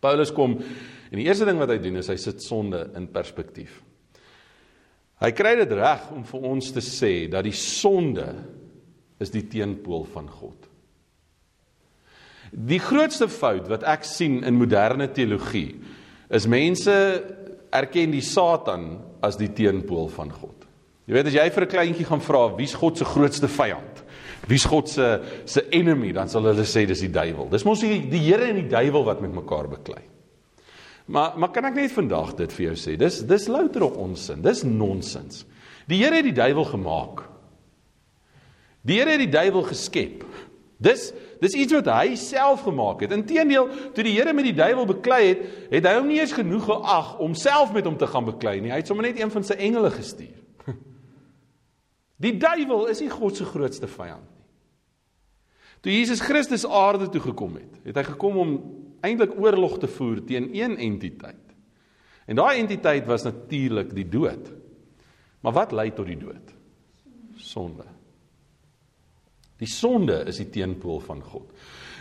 [0.00, 0.58] Paulus kom
[1.10, 3.82] en die eerste ding wat hy doen is hy sit sonde in perspektief.
[5.20, 8.34] Hy kry dit reg om vir ons te sê dat die sonde
[9.20, 10.66] is die teenpool van God.
[12.50, 15.76] Die grootste fout wat ek sien in moderne teologie
[16.34, 16.94] is mense
[17.70, 20.66] erken die Satan as die teenpool van God.
[21.06, 24.04] Jy weet as jy vir 'n kleintjie gaan vra wie's God se grootste vyand?
[24.48, 26.12] Wie's God se se enemy?
[26.12, 27.50] Dan sal hulle sê dis die duiwel.
[27.50, 30.02] Dis mos die, die Here en die duiwel wat met mekaar beklei.
[31.06, 32.96] Maar maar kan ek net vandag dit vir jou sê?
[32.96, 34.42] Dis dis louter op onsin.
[34.42, 35.44] Dis nonsens.
[35.86, 37.29] Die Here het die duiwel gemaak.
[38.86, 40.24] Die Here het die duiwel geskep.
[40.80, 43.14] Dis dis iets wat hy self gemaak het.
[43.16, 46.66] Inteendeel, toe die Here met die duiwel beklei het, het hy hom nie eens genoeg
[46.68, 48.72] geag om self met hom te gaan beklei nie.
[48.72, 50.36] Hy het sommer net een van sy engele gestuur.
[52.24, 54.44] Die duiwel is nie God se grootste vyand nie.
[55.80, 58.50] Toe Jesus Christus aarde toe gekom het, het hy gekom om
[59.00, 61.54] eintlik oorlog te voer teen een entiteit.
[62.28, 64.52] En daai entiteit was natuurlik die dood.
[65.40, 66.52] Maar wat lei tot die dood?
[67.40, 67.88] Sonde.
[69.60, 71.48] Die sonde is die teenpool van God.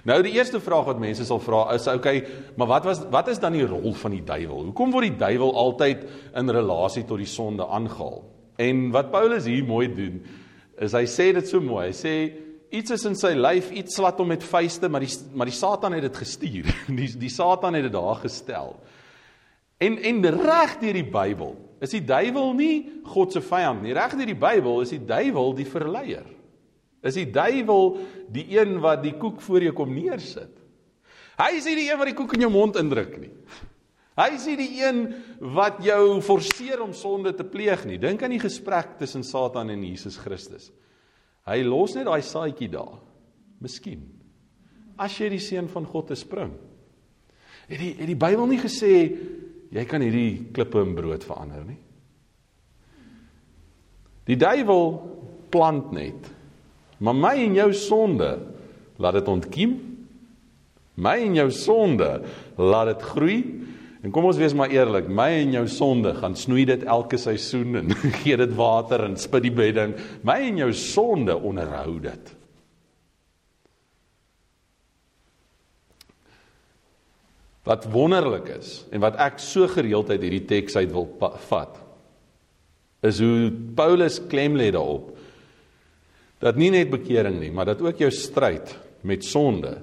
[0.07, 2.21] Nou die eerste vraag wat mense sal vra is okay,
[2.55, 4.69] maar wat was wat is dan die rol van die duiwel?
[4.69, 6.05] Hoekom word die duiwel altyd
[6.39, 8.21] in relasie tot die sonde aangehaal?
[8.59, 10.21] En wat Paulus hier mooi doen,
[10.79, 11.89] is hy sê dit so mooi.
[11.89, 12.13] Hy sê
[12.75, 15.97] iets is in sy lyf, iets slat hom met vuiste, maar die maar die Satan
[15.97, 16.71] het dit gestuur.
[17.01, 18.77] Die die Satan het dit daar gestel.
[19.79, 22.73] En en reg deur die Bybel is die duiwel nie
[23.07, 23.95] God se vyand nie.
[23.95, 26.27] Reg deur die Bybel is die duiwel die verleier.
[27.05, 27.93] Is die duiwel
[28.31, 30.51] die een wat die koek voor jou kom neersit?
[31.39, 33.31] Hy is nie die een wat die koek in jou mond indruk nie.
[34.19, 35.05] Hy is nie die een
[35.55, 37.99] wat jou forceer om sonde te pleeg nie.
[38.01, 40.67] Dink aan die gesprek tussen Satan en Jesus Christus.
[41.47, 42.97] Hy los net daai saadjie daar.
[43.63, 44.03] Miskien
[44.99, 46.51] as jy die seun van God te spring.
[47.69, 48.91] Het die het die Bybel nie gesê
[49.71, 51.77] jy kan hierdie klippe in brood verander nie?
[54.27, 54.91] Die duiwel
[55.53, 56.27] plant net
[56.99, 58.31] Maar my en jou sonde
[58.99, 59.75] laat dit ontkiem.
[60.99, 62.09] My en jou sonde
[62.59, 63.37] laat dit groei.
[63.99, 67.81] En kom ons wees maar eerlik, my en jou sonde gaan snoei dit elke seisoen
[67.81, 69.95] en gee dit water en spit die bedding.
[70.27, 72.35] My en jou sonde onderhou dit.
[77.67, 81.11] Wat wonderlik is en wat ek so gereeld uit hierdie teks uit wil
[81.51, 81.85] vat
[83.05, 85.18] is hoe Paulus klem lê daarop
[86.39, 88.71] dat nie net bekering nie, maar dat ook jou stryd
[89.03, 89.77] met sonde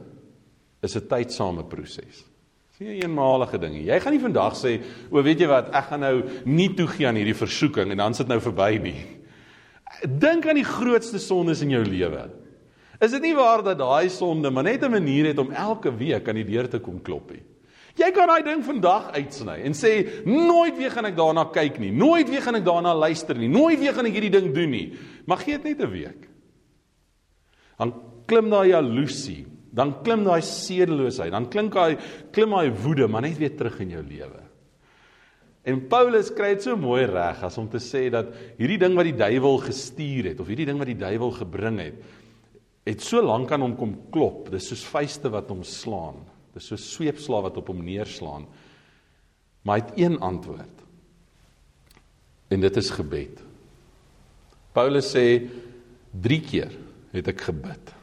[0.82, 2.24] is 'n tydsame proses.
[2.70, 3.84] Dis nie 'n eenmalige ding nie.
[3.84, 7.16] Jy gaan nie vandag sê, "O, weet jy wat, ek gaan nou nie toegee aan
[7.16, 9.06] hierdie versoeking en dan sit nou verby nie."
[10.18, 12.30] Dink aan die grootste sondes in jou lewe.
[13.00, 16.28] Is dit nie waar dat daai sonde maar net 'n manier het om elke week
[16.28, 17.42] aan die deur te kom klop nie?
[17.94, 21.90] Jy kan daai ding vandag uitsny en sê nooit weer gaan ek daarna kyk nie.
[21.90, 23.48] Nooit weer gaan ek daarna luister nie.
[23.48, 24.92] Nooit weer gaan ek hierdie ding doen nie.
[25.26, 26.28] Maar gee dit net 'n week
[27.78, 27.92] dan
[28.26, 29.44] klim daai jaloesie,
[29.76, 31.96] dan klim daai sedeloosheid, dan klink daai
[32.34, 34.42] klim daai woede maar net weer terug in jou lewe.
[35.66, 39.08] En Paulus kry dit so mooi reg as om te sê dat hierdie ding wat
[39.08, 41.98] die duiwel gestuur het of hierdie ding wat die duiwel gebring het,
[42.86, 44.46] het so lank aan hom kom klop.
[44.54, 46.20] Dis soos vuiste wat hom slaan.
[46.54, 48.46] Dis so sweepslae wat op hom neerslaan.
[49.66, 50.84] Maar hy het een antwoord.
[52.54, 53.42] En dit is gebed.
[54.76, 55.26] Paulus sê
[56.14, 56.76] 3 keer
[57.12, 57.94] het ek gebid.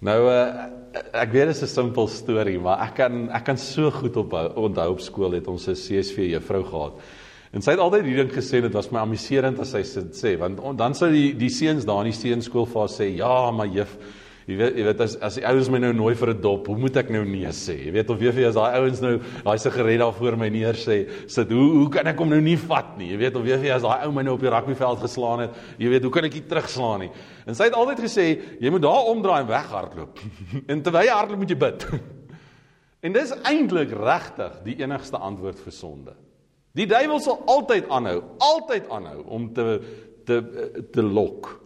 [0.00, 0.68] Nou uh,
[1.12, 4.32] ek weet dit is 'n simpel storie, maar ek kan ek kan so goed op
[4.56, 6.92] onthou op skool het ons 'n CSV juffrou gehad.
[7.52, 10.78] En sy het altyd hierdie ding gesê dit was my amuserend as sy sê want
[10.78, 13.96] dan sou die die seuns daar in die seunskoolfase sê ja, maar juf
[14.50, 16.78] Jy weet jy weet as as die ouens my nou nooi vir 'n dop, hoe
[16.78, 17.76] moet ek nou nee sê?
[17.86, 20.74] Jy weet of jy vir as daai ouens nou daai sigaret daar voor my neer
[20.74, 23.12] sê, sit hoe hoe kan ek hom nou nie vat nie?
[23.12, 25.50] Jy weet of jy vir as daai ou my nou op die rugbyveld geslaan het,
[25.78, 27.10] jy weet hoe kan ek hom terugslaan nie?
[27.46, 28.26] En sy het altyd gesê,
[28.60, 30.18] jy moet daar omdraai en weghardloop.
[30.70, 31.86] en terwyl jy hardloop moet jy bid.
[33.06, 36.16] en dis eintlik regtig die enigste antwoord vir sonde.
[36.74, 39.80] Die duiwel sal altyd aanhou, altyd aanhou om te
[40.26, 40.42] te
[40.92, 41.60] te lok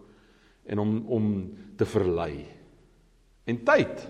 [0.69, 1.31] en om om
[1.77, 2.54] te verlei.
[3.45, 4.07] En tyd.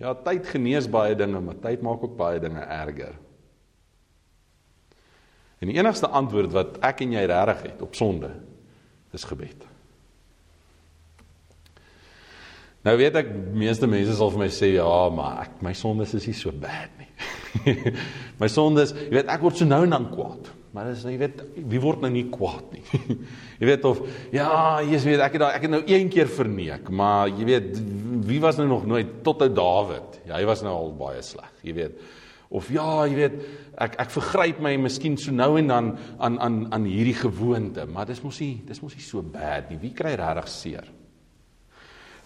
[0.00, 3.18] Ja, tyd genees baie dinge, maar tyd maak ook baie dinge erger.
[5.60, 8.30] En die enigste antwoord wat ek en jy regtig het op sonde
[9.12, 9.66] is gebed.
[12.86, 16.30] Nou weet ek meeste mense sal vir my sê ja, maar ek my sondes is
[16.30, 17.10] nie so bad nie.
[18.40, 20.48] my sondes, jy weet ek word so nou en dan kwaad.
[20.70, 21.40] Maar dis nou, jy weet,
[21.72, 22.82] wie word nou nie kwaad nie.
[23.60, 24.04] jy weet of
[24.34, 24.50] ja,
[24.86, 27.80] jy weet ek het daai ek het nou een keer verneek, maar jy weet
[28.28, 30.20] wie was nou nog nooit tot ou Dawid.
[30.28, 31.98] Ja, hy was nou al baie sleg, jy weet.
[32.54, 33.34] Of ja, jy weet,
[33.82, 35.90] ek ek vergryp my miskien so nou en dan
[36.22, 39.78] aan aan aan hierdie gewoonte, maar dis mos nie dis mos nie so bad nie.
[39.82, 40.86] Wie kry regtig seer?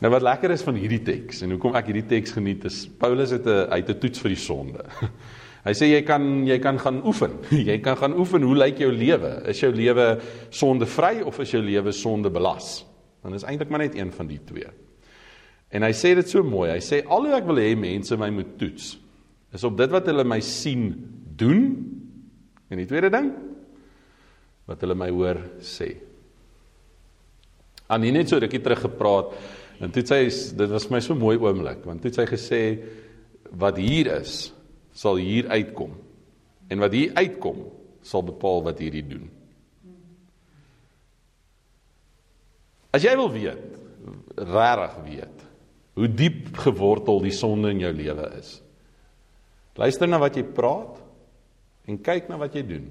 [0.04, 3.33] Nou wat lekker is van hierdie teks en hoekom ek hierdie teks geniet is Paulus
[3.33, 4.85] het 'n hy het 'n toets vir die sonde.
[5.64, 7.38] Hy sê jy kan jy kan gaan oefen.
[7.70, 9.31] Jy kan gaan oefen hoe lyk jou lewe?
[9.48, 10.18] Is jou lewe
[10.53, 12.83] sondevry of is jou lewe sonde belas?
[13.24, 14.68] Dan is eintlik maar net een van die twee.
[15.72, 16.68] En hy sê dit so mooi.
[16.68, 18.92] Hy sê al hoe ek wil hê mense my moet toets
[19.55, 20.88] is op dit wat hulle my sien
[21.38, 21.61] doen.
[22.68, 23.31] En die tweede ding
[24.68, 25.92] wat hulle my hoor sê.
[27.88, 29.33] Aan nie net so rukkie terug gepraat
[29.85, 30.29] en toe sê hy
[30.61, 32.61] dit was my so mooi oomblik want toe sê hy gesê
[33.61, 34.53] wat hier is
[34.94, 35.92] sal hier uitkom
[36.70, 37.64] en wat hier uitkom
[38.04, 39.28] sal bepaal wat hierdie doen.
[42.94, 43.80] As jy wil weet,
[44.38, 45.42] regtig weet
[45.94, 48.57] hoe diep gewortel die sonde in jou lewe is.
[49.78, 50.98] Luister na wat jy praat
[51.90, 52.88] en kyk na wat jy doen.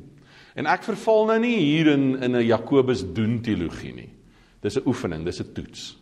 [0.55, 4.09] En ek verval nou nie hier in in 'n Jakobus doen teologie nie.
[4.61, 5.97] Dis 'n oefening, dis 'n toets.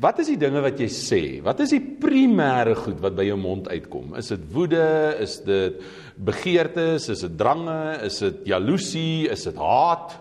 [0.00, 1.22] Wat is die dinge wat jy sê?
[1.44, 4.14] Wat is die primêre goed wat by jou mond uitkom?
[4.16, 4.86] Is dit woede?
[5.20, 5.76] Is dit
[6.16, 7.10] begeertes?
[7.12, 7.98] Is dit drange?
[8.06, 9.28] Is dit jaloesie?
[9.28, 10.16] Is dit haat?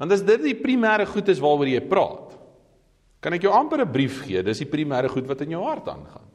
[0.00, 2.36] Want as dit die primêre goed is waaroor jy praat,
[3.20, 4.42] kan ek jou amper 'n brief gee.
[4.42, 6.28] Dis die primêre goed wat in jou hart aangaan.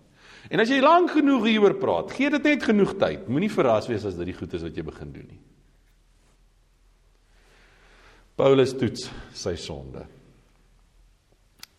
[0.52, 3.28] En as jy lank genoeg hieroor praat, gee dit net genoeg tyd.
[3.28, 5.40] Moenie verras wees as dit die goed is wat jy begin doen nie.
[8.36, 10.06] Paulus toets sy sonde.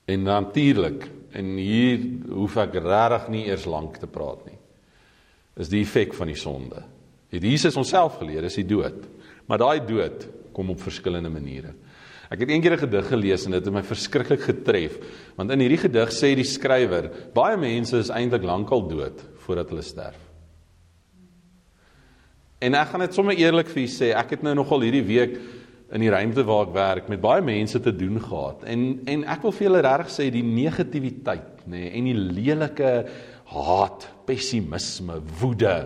[0.05, 4.59] En natuurlik, en hier hoef ek regtig nie eers lank te praat nie.
[5.57, 6.83] Is die effek van die sonde.
[7.35, 9.07] Het Jesus onsself geleer is die dood.
[9.49, 11.75] Maar daai dood kom op verskillende maniere.
[12.33, 14.99] Ek het eendag 'n gedig gelees en dit het my verskriklik getref,
[15.37, 19.83] want in hierdie gedig sê die skrywer, baie mense is eintlik lankal dood voordat hulle
[19.83, 20.19] sterf.
[22.59, 25.39] En ek gaan dit sommer eerlik vir u sê, ek het nou nogal hierdie week
[25.93, 28.65] in die ruimte waar ek werk met baie mense te doen gehad.
[28.65, 32.93] En en ek wil vir julle regtig sê die negativiteit, nê, nee, en die lelike
[33.53, 35.77] haat, pessimisme, woede.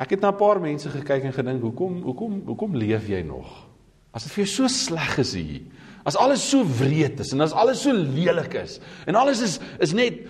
[0.00, 3.68] Ek het na 'n paar mense gekyk en gedink, hoekom hoekom hoekom leef jy nog?
[4.12, 5.60] As dit vir jou so sleg is hier,
[6.04, 9.92] as alles so wreed is en as alles so lelik is en alles is is
[9.92, 10.20] net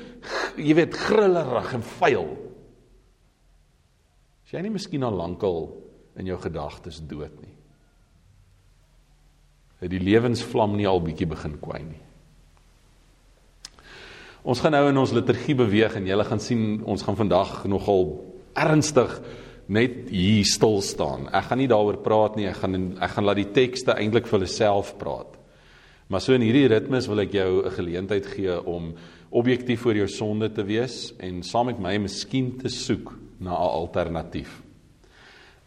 [0.56, 2.28] jy weet grillerig en vuil.
[4.44, 5.72] Is jy nie miskien al lankal
[6.16, 7.53] in jou gedagtes dood nie?
[9.80, 12.02] Het die lewensvlam nie al bietjie begin kwyn nie.
[14.44, 18.10] Ons gaan nou in ons liturgie beweeg en julle gaan sien ons gaan vandag nogal
[18.60, 19.14] ernstig
[19.72, 21.30] net hier stil staan.
[21.32, 22.50] Ek gaan nie daaroor praat nie.
[22.50, 25.38] Ek gaan ek gaan laat die tekste eintlik vir hulle self praat.
[26.12, 28.92] Maar so in hierdie ritmes wil ek jou 'n geleentheid gee om
[29.32, 33.72] objektief oor jou sonde te wees en saam met my miskien te soek na 'n
[33.80, 34.62] alternatief.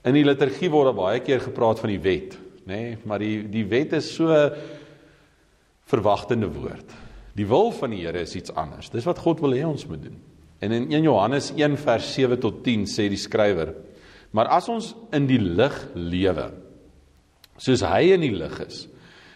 [0.05, 3.65] In die liturgie word baie keer gepraat van die wet nê, nee, maar die die
[3.69, 4.33] wet is so
[5.87, 6.95] verwagtende woord.
[7.37, 8.89] Die wil van die Here is iets anders.
[8.91, 10.17] Dis wat God wil hê ons moet doen.
[10.59, 13.75] En in 1 Johannes 1 vers 7 tot 10 sê die skrywer:
[14.35, 16.49] Maar as ons in die lig lewe,
[17.61, 18.83] soos hy in die lig is,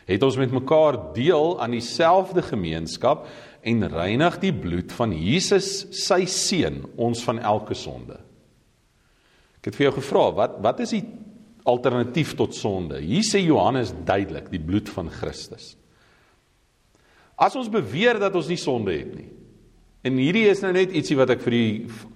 [0.09, 3.27] het ons met mekaar deel aan dieselfde gemeenskap
[3.61, 8.17] en reinig die bloed van Jesus sy seun ons van elke sonde.
[9.61, 11.05] Ek het vir jou gevra, wat wat is die
[11.69, 12.99] alternatief tot sonde.
[13.03, 15.75] Hier sê Johannes duidelik, die bloed van Christus.
[17.41, 19.29] As ons beweer dat ons nie sonde het nie.
[20.01, 21.73] En hierdie is nou net ietsie wat ek vir die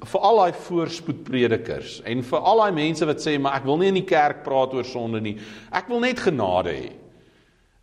[0.10, 3.92] vir al daai voorspoedpredikers en vir al daai mense wat sê maar ek wil nie
[3.92, 5.36] in die kerk praat oor sonde nie.
[5.70, 6.90] Ek wil net genade hê.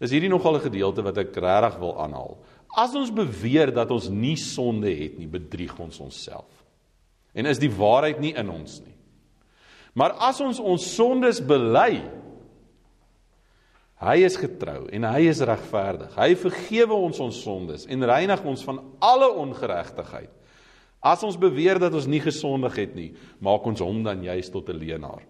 [0.02, 2.36] Is hierdie nogal 'n gedeelte wat ek regtig wil aanhaal.
[2.74, 6.50] As ons beweer dat ons nie sonde het nie, bedrieg ons onsself.
[7.34, 8.91] En is die waarheid nie in ons nie.
[9.92, 12.00] Maar as ons ons sondes bely,
[14.02, 16.14] hy is getrou en hy is regverdig.
[16.16, 20.32] Hy vergewe ons ons sondes en reinig ons van alle ongeregtigheid.
[21.02, 23.10] As ons beweer dat ons nie gesondig het nie,
[23.42, 25.26] maak ons hom dan juis tot 'n leienaar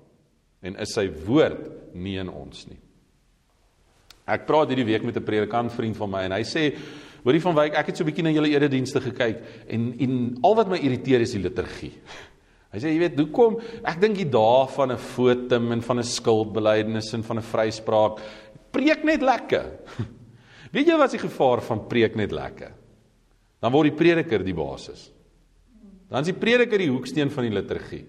[0.63, 2.79] en is sy woord nie in ons nie.
[4.27, 6.77] Ek praat hierdie week met 'n predikant vriend van my en hy sê
[7.25, 10.55] Hoorie van Wyk, ek het so 'n bietjie na julle eredienste gekyk en en al
[10.55, 11.93] wat my irriteer is die liturgie.
[12.73, 16.09] Hy sê jy weet hoekom ek dink die dae van 'n fotum en van 'n
[16.09, 18.21] skuldbelydenis en van 'n vryspraak
[18.73, 19.67] preek net lekker.
[20.73, 22.73] Weet jy wat is die gevaar van preek net lekker?
[23.61, 25.11] Dan word die prediker die basis.
[26.09, 28.07] Dan is die prediker die hoeksteen van die liturgie.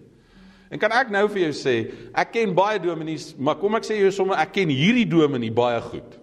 [0.71, 1.75] En kan ek nou vir jou sê,
[2.15, 5.81] ek ken baie dominees, maar kom ek sê jou sommer ek ken hierdie dominee baie
[5.81, 6.15] goed.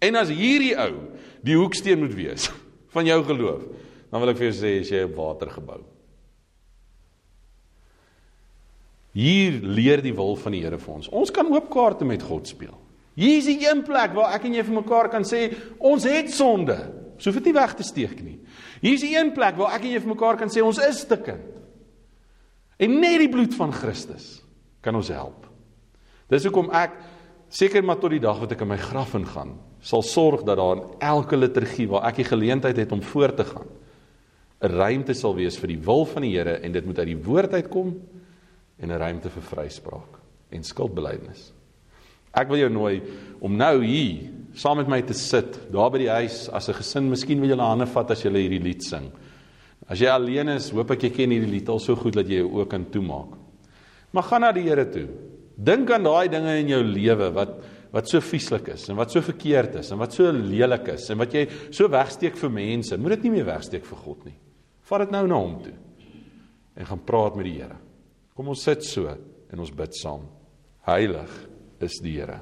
[0.00, 1.10] En as hierdie ou
[1.42, 2.48] die hoeksteen moet wees
[2.94, 3.66] van jou geloof,
[4.08, 5.82] dan wil ek vir jou sê as jy op water gebou.
[9.16, 11.08] Hier leer die wil van die Here vir ons.
[11.08, 12.76] Ons kan oop kaarte met God speel.
[13.18, 15.48] Hier is die een plek waar ek en jy vir mekaar kan sê
[15.82, 16.76] ons het sonde.
[17.18, 18.36] So vir dit nie weg te steek nie.
[18.82, 21.02] Hier is die een plek waar ek en jy vir mekaar kan sê ons is
[21.02, 21.56] stikkend.
[22.78, 24.36] En net die bloed van Christus
[24.86, 25.48] kan ons help.
[26.30, 26.94] Dis hoekom ek
[27.50, 30.76] seker maar tot die dag wat ek in my graf ingaan, sal sorg dat daar
[30.76, 33.66] in elke liturgie waar ek die geleentheid het om voor te gaan
[34.58, 37.24] 'n ruimte sal wees vir die wil van die Here en dit moet uit die
[37.24, 37.94] woord uitkom
[38.80, 40.18] en 'n ruimte vir vryspraak
[40.50, 41.52] en skuldbeleidnis.
[42.34, 43.02] Ek wil jou nooi
[43.40, 47.10] om nou hier saam met my te sit, daar by die huis as 'n gesin,
[47.10, 49.10] miskien wil julle hande vat as julle hierdie lied sing.
[49.88, 52.42] As jy alleen is, hoop ek jy ken hierdie lied al so goed dat jy
[52.42, 53.38] jou oë kan toemaak.
[54.12, 55.08] Maar gaan na die Here toe.
[55.56, 57.58] Dink aan daai dinge in jou lewe wat
[57.90, 61.18] wat so vieslik is en wat so verkeerd is en wat so lelik is en
[61.18, 62.98] wat jy so wegsteek vir mense.
[63.00, 64.34] Moet dit nie meer wegsteek vir God nie.
[64.90, 65.72] Vat dit nou na hom toe
[66.76, 67.78] en gaan praat met die Here.
[68.38, 70.22] Kom ons sit so en ons bid saam.
[70.86, 71.32] Heilig
[71.82, 72.38] is die Here.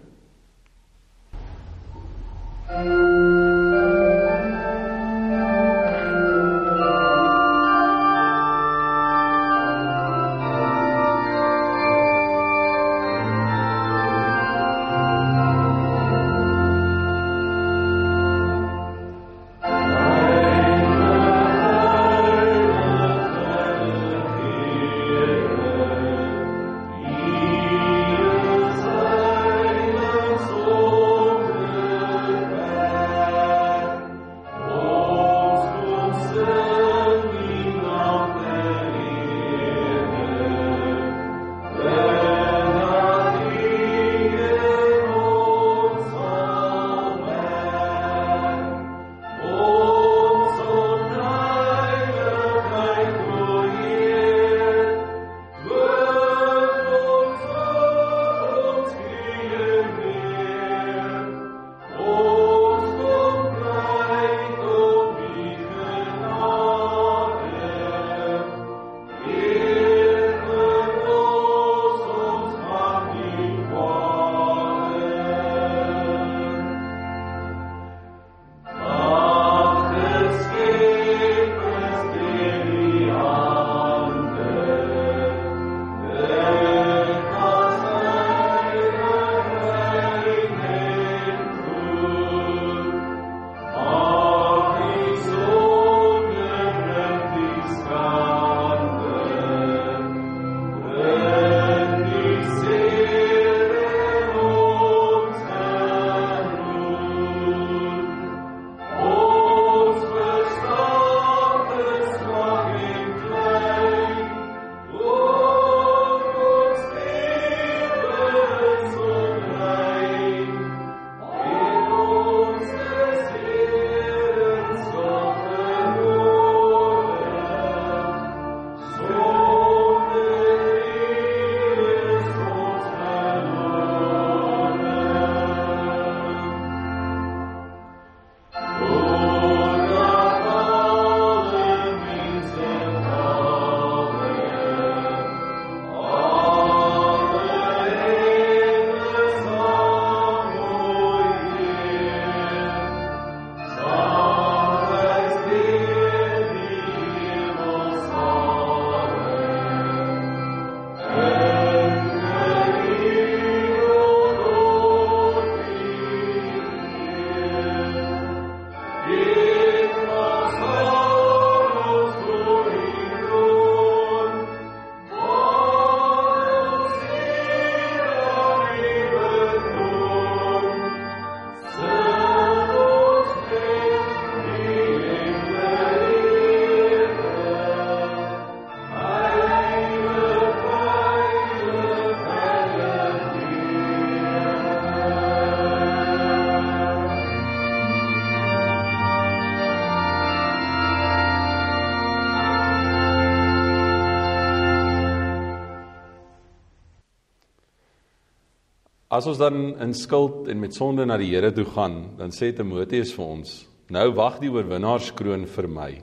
[209.16, 212.50] As ons dan in skuld en met sonde na die Here toe gaan, dan sê
[212.52, 213.52] Timoteus vir ons:
[213.88, 216.02] "Nou wag die oorwinnaarskroon vir my,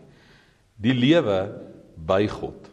[0.82, 1.40] die lewe
[1.96, 2.70] by God.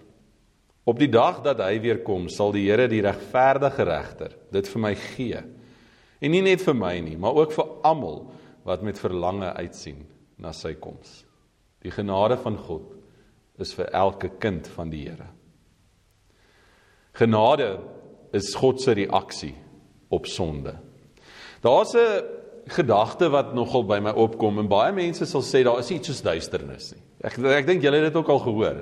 [0.88, 4.80] Op die dag dat hy weer kom, sal die Here die regverdige regter dit vir
[4.80, 5.42] my gee.
[6.20, 8.30] En nie net vir my nie, maar ook vir almal
[8.64, 10.06] wat met verlange uitsien
[10.38, 11.24] na sy koms.
[11.82, 12.96] Die genade van God
[13.58, 15.28] is vir elke kind van die Here.
[17.12, 17.80] Genade
[18.32, 19.54] is God se reaksie
[20.10, 20.74] op sonde.
[21.62, 22.40] Daar's 'n
[22.70, 26.22] gedagte wat nogal by my opkom en baie mense sal sê daar is iets soos
[26.22, 27.02] duisternis nie.
[27.26, 28.78] Ek ek dink julle het dit ook al gehoor.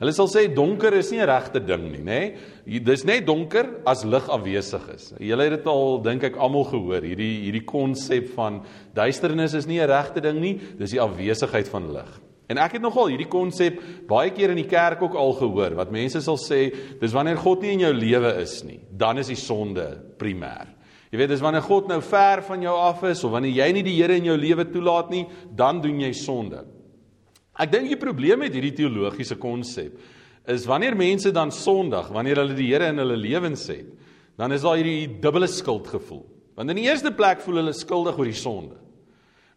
[0.00, 2.34] Hulle sal sê donker is nie 'n regte ding nie, nê?
[2.66, 2.80] Nee?
[2.80, 5.14] Dis net donker as lig afwesig is.
[5.18, 8.62] Julle het dit al dink ek almal gehoor, hierdie hierdie konsep van
[8.94, 12.20] duisternis is nie 'n regte ding nie, dis die afwesigheid van lig.
[12.48, 15.92] En ek het nogal hierdie konsep baie keer in die kerk ook al gehoor wat
[15.92, 19.36] mense sal sê, dis wanneer God nie in jou lewe is nie, dan is die
[19.36, 19.86] sonde
[20.18, 20.71] primêr.
[21.12, 23.84] Jy weet, dis wanneer God nou ver van jou af is of wanneer jy nie
[23.84, 26.62] die Here in jou lewe toelaat nie, dan doen jy sonde.
[27.60, 29.98] Ek dink die probleem met hierdie teologiese konsep
[30.50, 33.90] is wanneer mense dan sondig, wanneer hulle die Here in hulle lewens het,
[34.40, 36.24] dan is daar hierdie dubbele skuldgevoel.
[36.56, 38.80] Want in die eerste plek voel hulle skuldig oor die sonde.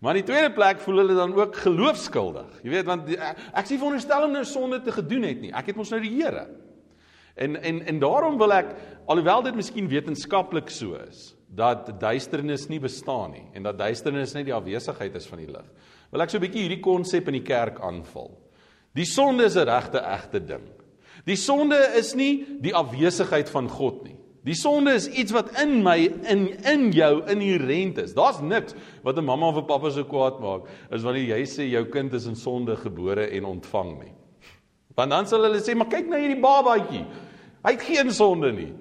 [0.04, 2.60] Maar in die tweede plek voel hulle dan ook geloofskuldig.
[2.68, 5.54] Jy weet want die, ek sê veronderstel om nou sonde te gedoen het nie.
[5.56, 6.46] Ek het mos nou die Here.
[7.40, 8.76] En en en daarom wil ek
[9.08, 14.46] alhoewel dit miskien wetenskaplik so is dat duisternis nie bestaan nie en dat duisternis net
[14.46, 15.66] die afwesigheid is van die lig
[16.12, 18.32] wil ek so 'n bietjie hierdie konsep in die kerk aanval.
[18.96, 20.64] Die sonde is 'n regte egte ding.
[21.26, 24.16] Die sonde is nie die afwesigheid van God nie.
[24.46, 25.98] Die sonde is iets wat in my
[26.30, 28.14] in in jou inherent is.
[28.14, 31.70] Daar's niks wat 'n mamma of 'n pappa so kwaad maak as wanneer jy sê
[31.70, 34.14] jou kind is in sonde gebore en ontvang nie.
[34.96, 37.06] Want dan sal hulle sê, "Maar kyk na hierdie babatjie.
[37.66, 38.74] Hy het geen sonde nie."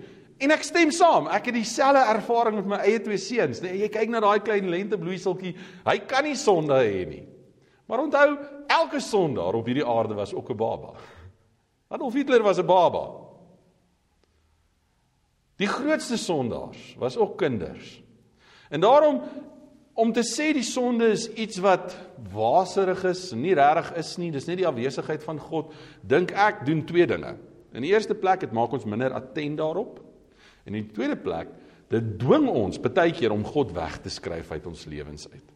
[0.44, 1.28] En ek stem saam.
[1.32, 3.62] Ek het dieselfde ervaring met my eie twee seuns.
[3.64, 5.54] Nee, jy kyk na daai klein lentebloeiseltjie,
[5.86, 7.24] hy kan nie sonde hê nie.
[7.88, 8.28] Maar onthou,
[8.72, 10.94] elke sondaar op hierdie aarde was ook 'n baba.
[11.88, 13.24] Adolf Hitler was 'n baba.
[15.56, 18.02] Die grootste sondaars was ook kinders.
[18.70, 19.22] En daarom
[19.94, 21.96] om te sê die sonde is iets wat
[22.32, 25.72] waserig is, nie regtig is nie, dis net die afwesigheid van God,
[26.02, 27.36] dink ek doen twee dinge.
[27.72, 30.03] In die eerste plek, dit maak ons minder attent daarop.
[30.64, 31.48] En in die tweede plek,
[31.92, 35.50] dit dwing ons baie keer om God weg te skryf uit ons lewens uit.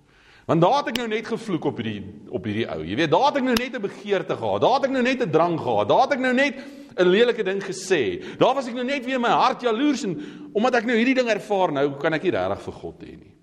[0.49, 2.01] Want daar het ek nou net gevloek op hierdie
[2.33, 2.81] op hierdie ou.
[2.81, 4.61] Jy weet, daar het ek nou net 'n begeerte gehad.
[4.63, 5.89] Daar het ek nou net 'n drang gehad.
[5.89, 6.55] Daar het ek nou net
[6.97, 8.25] 'n lelike ding gesê.
[8.39, 10.17] Daar was ek nou net weer in my hart jaloers en
[10.53, 13.35] omdat ek nou hierdie ding ervaar, nou kan ek nie regtig vir God hê nie.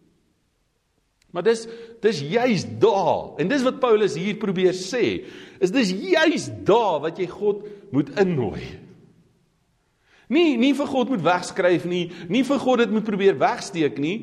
[1.31, 1.67] Maar dis
[2.01, 3.37] dis juis daar.
[3.37, 5.25] En dis wat Paulus hier probeer sê,
[5.59, 8.84] is dis juis daar wat jy God moet innooi.
[10.27, 14.17] Nie nie vir God moet wegskryf nie, nie vir God dit moet probeer wegsteek nie.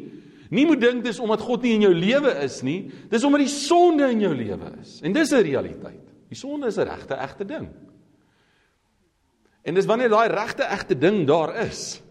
[0.52, 3.52] Nie moet dink dis omdat God nie in jou lewe is nie, dis omdat die
[3.52, 5.00] sonde in jou lewe is.
[5.02, 6.04] En dis 'n realiteit.
[6.28, 7.68] Die sonde is 'n regte egte ding.
[9.62, 12.02] En dis wanneer daai regte egte ding daar is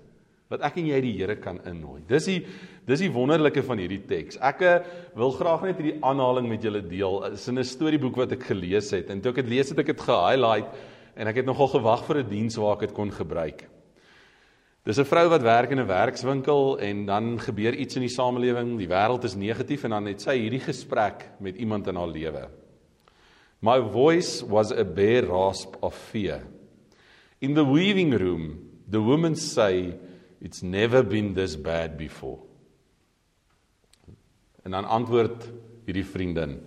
[0.51, 2.01] wat ek en jy die Here kan innooi.
[2.07, 2.41] Dis die
[2.87, 4.37] dis die wonderlike van hierdie teks.
[4.41, 4.79] Ek eh,
[5.15, 7.21] wil graag net hierdie aanhaling met julle deel.
[7.21, 9.85] Dit is 'n storieboek wat ek gelees het en toe ek dit lees het ek
[9.85, 10.67] dit ge-highlight
[11.15, 13.70] en ek het nogal gewag vir 'n diens waar ek dit kon gebruik.
[14.83, 18.77] Dis 'n vrou wat werk in 'n werkswinkel en dan gebeur iets in die samelewing,
[18.77, 22.49] die wêreld is negatief en dan het sy hierdie gesprek met iemand in haar lewe.
[23.61, 26.41] My voice was a bare rasp of fear.
[27.39, 29.93] In the weaving room, the women say
[30.41, 32.39] it's never been this bad before.
[34.63, 35.51] En dan antwoord
[35.85, 36.59] hierdie vriendin.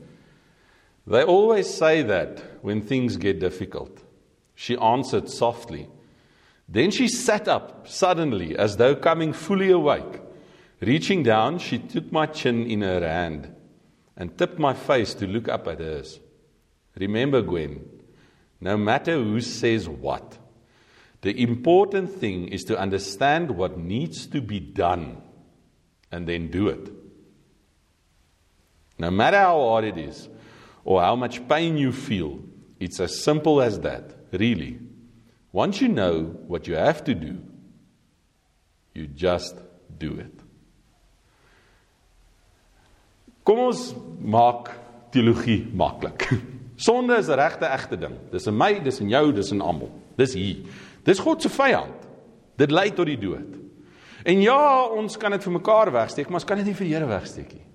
[1.10, 4.04] They always say that when things get difficult.
[4.54, 5.88] She answered softly.
[6.68, 10.20] Then she sat up suddenly, as though coming fully awake.
[10.80, 13.54] Reaching down, she took my chin in her hand
[14.16, 16.20] and tipped my face to look up at hers.
[16.98, 17.84] Remember, Gwen,
[18.60, 20.38] no matter who says what,
[21.22, 25.22] the important thing is to understand what needs to be done
[26.12, 26.90] and then do it.
[28.98, 30.28] No matter how hard it is
[30.84, 32.40] or how much pain you feel,
[32.78, 34.78] it's as simple as that, really.
[35.54, 37.38] Once you know what you have to do,
[38.92, 39.54] you just
[39.96, 40.40] do it.
[43.46, 44.72] Kom ons maak
[45.14, 46.26] teologie maklik.
[46.86, 48.16] Sonde is 'n regte egte ding.
[48.32, 49.92] Dis in my, dis in jou, dis in almal.
[50.18, 50.66] Dis hier.
[51.04, 52.02] Dis God se vyand.
[52.58, 53.54] Dit lei tot die dood.
[54.24, 56.94] En ja, ons kan dit vir mekaar wegsteek, maar ons kan dit nie vir die
[56.96, 57.66] Here wegsteek nie.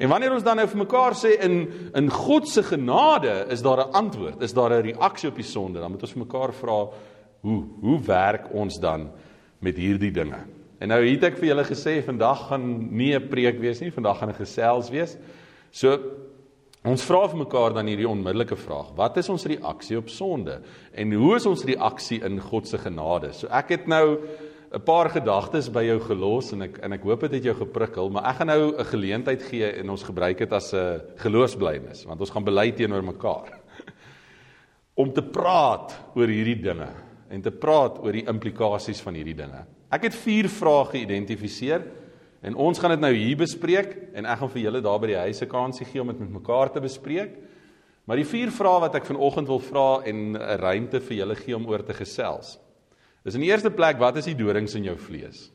[0.00, 3.86] En wanneer ons dan nou vir mekaar sê in in God se genade is daar
[3.86, 6.88] 'n antwoord, is daar 'n reaksie op die sonde, dan moet ons vir mekaar vra,
[7.40, 9.10] Hoe hoe werk ons dan
[9.58, 10.40] met hierdie dinge?
[10.80, 12.66] En nou het ek vir julle gesê vandag gaan
[12.96, 15.16] nie 'n preek wees nie, vandag gaan 'n gesels wees.
[15.70, 15.98] So
[16.84, 20.60] ons vra vir mekaar dan hierdie onmiddellike vraag: Wat is ons reaksie op sonde?
[20.94, 23.32] En hoe is ons reaksie in God se genade?
[23.32, 24.18] So ek het nou
[24.72, 28.10] 'n paar gedagtes by jou gelos en ek en ek hoop dit het jou geprikkel,
[28.10, 32.20] maar ek gaan nou 'n geleentheid gee en ons gebruik dit as 'n geloofsblydenis, want
[32.20, 33.60] ons gaan bely teenoor mekaar
[35.02, 36.88] om te praat oor hierdie dinge
[37.30, 39.62] en te praat oor die implikasies van hierdie dinge.
[39.90, 41.84] Ek het 4 vrae geïdentifiseer
[42.46, 45.22] en ons gaan dit nou hier bespreek en ek gaan vir julle daar by die
[45.28, 47.36] huise kansie gee om dit met mekaar te bespreek.
[48.06, 51.56] Maar die vier vrae wat ek vanoggend wil vra en 'n ruimte vir julle gee
[51.56, 52.58] om oor te gesels.
[53.24, 55.50] Is in die eerste plek, wat is die dorings in jou vlees?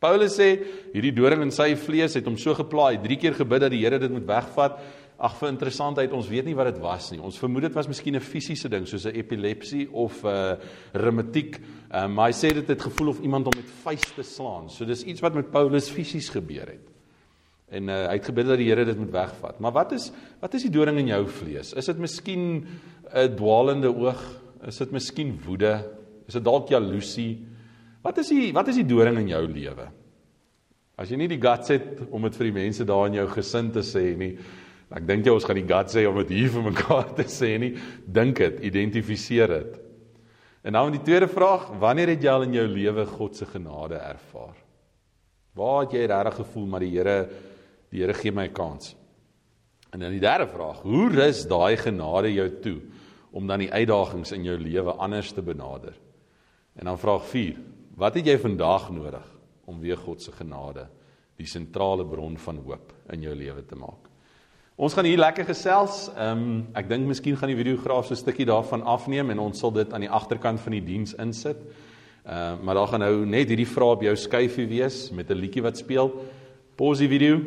[0.00, 0.64] Paulus sê
[0.94, 3.98] hierdie doring in sy vlees het hom so geplaai, drie keer gebid dat die Here
[3.98, 4.78] dit moet wegvat.
[5.20, 7.18] Ag vir interessantheid, ons weet nie wat dit was nie.
[7.20, 10.56] Ons vermoed dit was miskien 'n fisiese ding soos 'n epilepsie of 'n uh,
[10.94, 11.60] reumatiek.
[11.92, 14.70] Um, maar hy sê dit het gevoel of iemand hom met vuiste slaan.
[14.70, 16.88] So dis iets wat met Paulus fisies gebeur het.
[17.68, 19.60] En uh, hy het gebid dat die Here dit moet wegvat.
[19.60, 20.10] Maar wat is
[20.40, 21.74] wat is die doring in jou vlees?
[21.74, 22.66] Is dit miskien
[23.12, 24.40] 'n dwaalende oog?
[24.66, 25.84] Is dit miskien woede?
[26.26, 27.46] Is dit dalk jaloesie?
[28.02, 29.90] Wat is die wat is die doring in jou lewe?
[30.96, 33.70] As jy nie die guts het om dit vir die mense daar in jou gesin
[33.72, 34.38] te sê nie,
[34.90, 37.54] ek dink jy ons gaan die guts hê om dit hier vir mekaar te sê
[37.62, 37.74] nie.
[38.06, 39.78] Dink dit, identifiseer dit.
[40.66, 43.48] En nou in die tweede vraag, wanneer het jy al in jou lewe God se
[43.48, 44.58] genade ervaar?
[45.56, 47.18] Waar het jy regtig gevoel maar die Here
[47.90, 48.94] die Here gee my 'n kans?
[49.92, 52.80] En dan die derde vraag, hoe rus daai genade jou toe
[53.32, 55.94] om dan die uitdagings in jou lewe anders te benader?
[56.76, 57.56] En dan vraag 4,
[58.00, 59.26] Wat het jy vandag nodig
[59.68, 60.86] om weer God se genade
[61.36, 64.09] die sentrale bron van hoop in jou lewe te maak?
[64.80, 66.06] Ons gaan hier lekker gesels.
[66.14, 69.58] Ehm um, ek dink miskien gaan die videograaf so 'n stukkie daarvan afneem en ons
[69.60, 71.58] sal dit aan die agterkant van die diens insit.
[72.24, 75.36] Ehm uh, maar daar gaan nou net hierdie vrae op jou skyfie wees met 'n
[75.36, 76.08] liedjie wat speel.
[76.76, 77.42] Pause die video.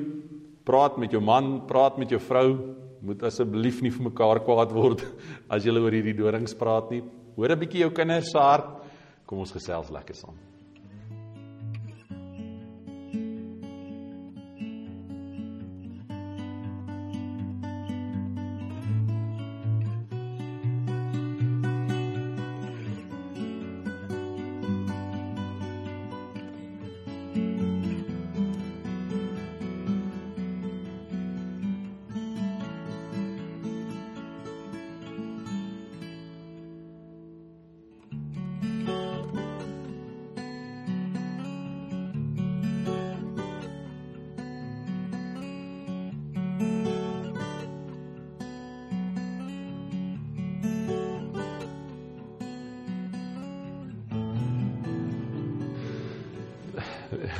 [0.63, 2.75] Praat met jou man, praat met jou vrou.
[3.01, 5.01] Moet asseblief nie vir mekaar kwaad word
[5.49, 7.01] as julle oor hierdie dorings praat nie.
[7.35, 8.69] Hoor 'n bietjie jou kinders se hart.
[9.25, 10.52] Kom ons gesels lekker saam.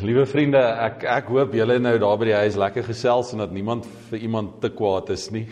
[0.01, 3.51] Liewe vriende, ek ek hoop julle nou daar by die huis lekker gesels en dat
[3.53, 5.43] niemand vir iemand te kwaad is nie.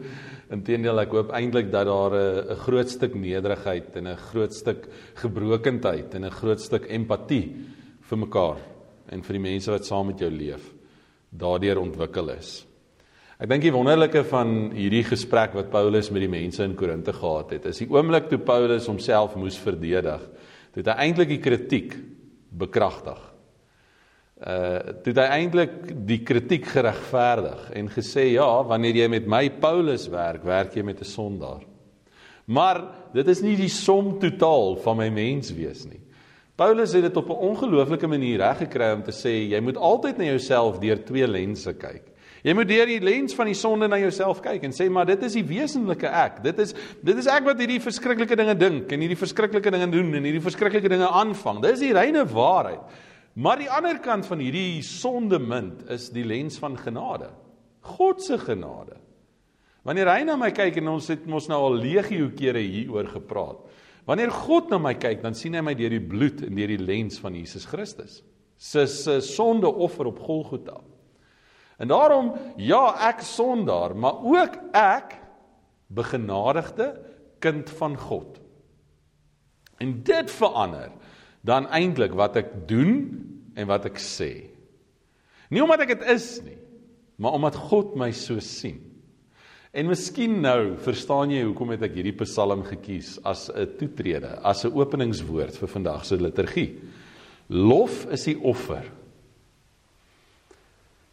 [0.56, 4.90] Inteendeel, ek hoop eintlik dat daar 'n 'n groot stuk nederigheid en 'n groot stuk
[5.22, 7.56] gebrokkenheid en 'n groot stuk empatie
[8.02, 8.60] vir mekaar
[9.10, 10.74] en vir die mense wat saam met jou leef
[11.32, 12.66] daardeur ontwikkel is.
[13.40, 17.52] Ek dink die wonderlike van hierdie gesprek wat Paulus met die mense in Korinte gehad
[17.52, 20.22] het, is die oomblik toe Paulus homself moes verdedig.
[20.74, 21.96] Toe het eintlik die kritiek
[22.52, 23.31] bekragtig
[24.42, 30.08] uh toe hy eintlik die kritiek geregverdig en gesê ja, wanneer jy met my Paulus
[30.10, 31.62] werk, werk jy met 'n sondaar.
[32.46, 32.82] Maar
[33.14, 36.02] dit is nie die som totaal van my menswees nie.
[36.56, 40.24] Paulus het dit op 'n ongelooflike manier reggekry om te sê jy moet altyd na
[40.24, 42.12] jouself deur twee lense kyk.
[42.44, 45.24] Jy moet deur die lens van die sonde na jouself kyk en sê maar dit
[45.24, 46.44] is die wesenlike ek.
[46.44, 46.74] Dit is
[47.04, 50.42] dit is ek wat hierdie verskriklike dinge dink en hierdie verskriklike dinge doen en hierdie
[50.42, 51.62] verskriklike dinge aanvang.
[51.62, 52.82] Dis die reine waarheid.
[53.34, 57.30] Maar die ander kant van hierdie sondemunt is die lens van genade.
[57.96, 58.98] God se genade.
[59.88, 63.64] Wanneer hy na my kyk en ons het mos nou al legio kere hieroor gepraat.
[64.06, 66.82] Wanneer God na my kyk, dan sien hy my deur die bloed en deur die
[66.82, 68.20] lens van Jesus Christus.
[68.62, 70.78] Se se sondeoffer op Golgotha.
[71.82, 75.16] En daarom ja, ek sondaar, maar ook ek
[75.90, 76.92] begenadigde
[77.42, 78.38] kind van God.
[79.82, 80.92] En dit verander
[81.46, 82.94] dan eintlik wat ek doen
[83.58, 84.32] en wat ek sê.
[85.52, 86.58] Nie omdat ek dit is nie,
[87.22, 88.80] maar omdat God my so sien.
[89.72, 94.66] En miskien nou verstaan jy hoekom het ek hierdie Psalm gekies as 'n toetrede, as
[94.66, 96.80] 'n openingswoord vir vandag se liturgie.
[97.50, 98.84] Lof is die offer.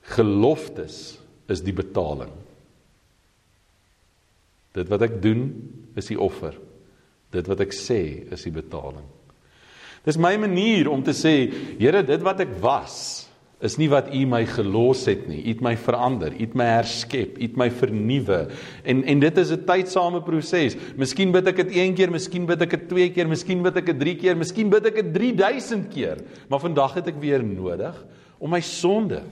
[0.02, 1.18] Geloftes
[1.48, 2.32] is die betaling.
[4.72, 6.54] Dit wat ek doen is die offer.
[7.30, 9.06] Dit wat ek sê is die betaling.
[10.04, 13.28] Dis my manier om te sê, Here, dit wat ek was,
[13.64, 15.40] is nie wat U my gelos het nie.
[15.42, 18.44] U het my verander, U het my herskep, U het my vernuwe.
[18.86, 20.76] En en dit is 'n tydsame proses.
[20.96, 23.86] Miskien bid ek dit een keer, miskien bid ek dit twee keer, miskien bid ek
[23.86, 26.18] dit drie keer, miskien bid ek dit 3000 keer.
[26.48, 28.06] Maar vandag het ek weer nodig
[28.38, 29.22] om my sonde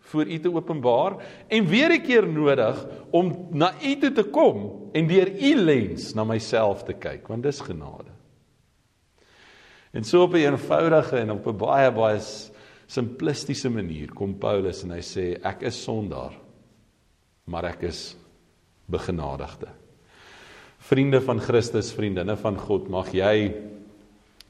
[0.00, 1.16] voor U te openbaar
[1.48, 6.14] en weer 'n keer nodig om na U toe te kom en deur U lens
[6.14, 8.13] na myself te kyk, want dis genade.
[9.94, 12.20] En so op 'n eenvoudige en op 'n baie baie
[12.86, 16.34] simplistiese manier kom Paulus en hy sê ek is sondaar,
[17.44, 18.16] maar ek is
[18.86, 19.68] begenadigde.
[20.78, 23.54] Vriende van Christus, vriendinne van God, mag jy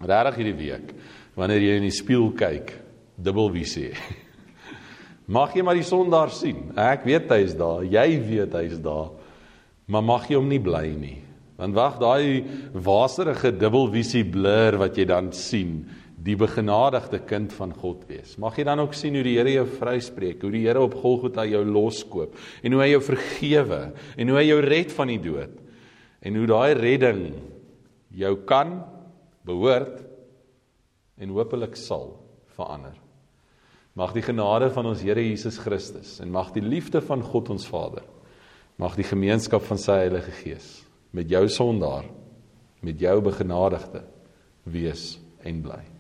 [0.01, 0.95] regtig hierdie week
[1.35, 2.73] wanneer jy in die spieël kyk,
[3.17, 3.95] dubbelvisie hê.
[5.27, 6.73] Mag jy maar die son daar sien.
[6.77, 9.11] Ek weet hy is daar, jy weet hy is daar.
[9.87, 11.24] Maar mag jy hom nie bly nie.
[11.61, 12.45] Want wag, daai
[12.75, 15.85] waserige dubbelvisie blur wat jy dan sien,
[16.25, 18.37] die begenadigde kind van God wees.
[18.41, 21.45] Mag jy dan ook sien hoe die Here jou vryspreek, hoe die Here op Golgotha
[21.47, 25.53] jou loskoop en hoe hy jou vergewe en hoe hy jou red van die dood.
[26.25, 27.25] En hoe daai redding
[28.17, 28.79] jou kan
[29.45, 30.01] behoort
[31.21, 32.15] en hopelik sal
[32.57, 32.97] verander.
[33.95, 37.69] Mag die genade van ons Here Jesus Christus en mag die liefde van God ons
[37.69, 38.03] Vader,
[38.81, 40.73] mag die gemeenskap van sy Heilige Gees
[41.15, 42.09] met jou sondaar,
[42.85, 44.03] met jou begenadigde
[44.67, 45.15] wees
[45.47, 45.94] en bly.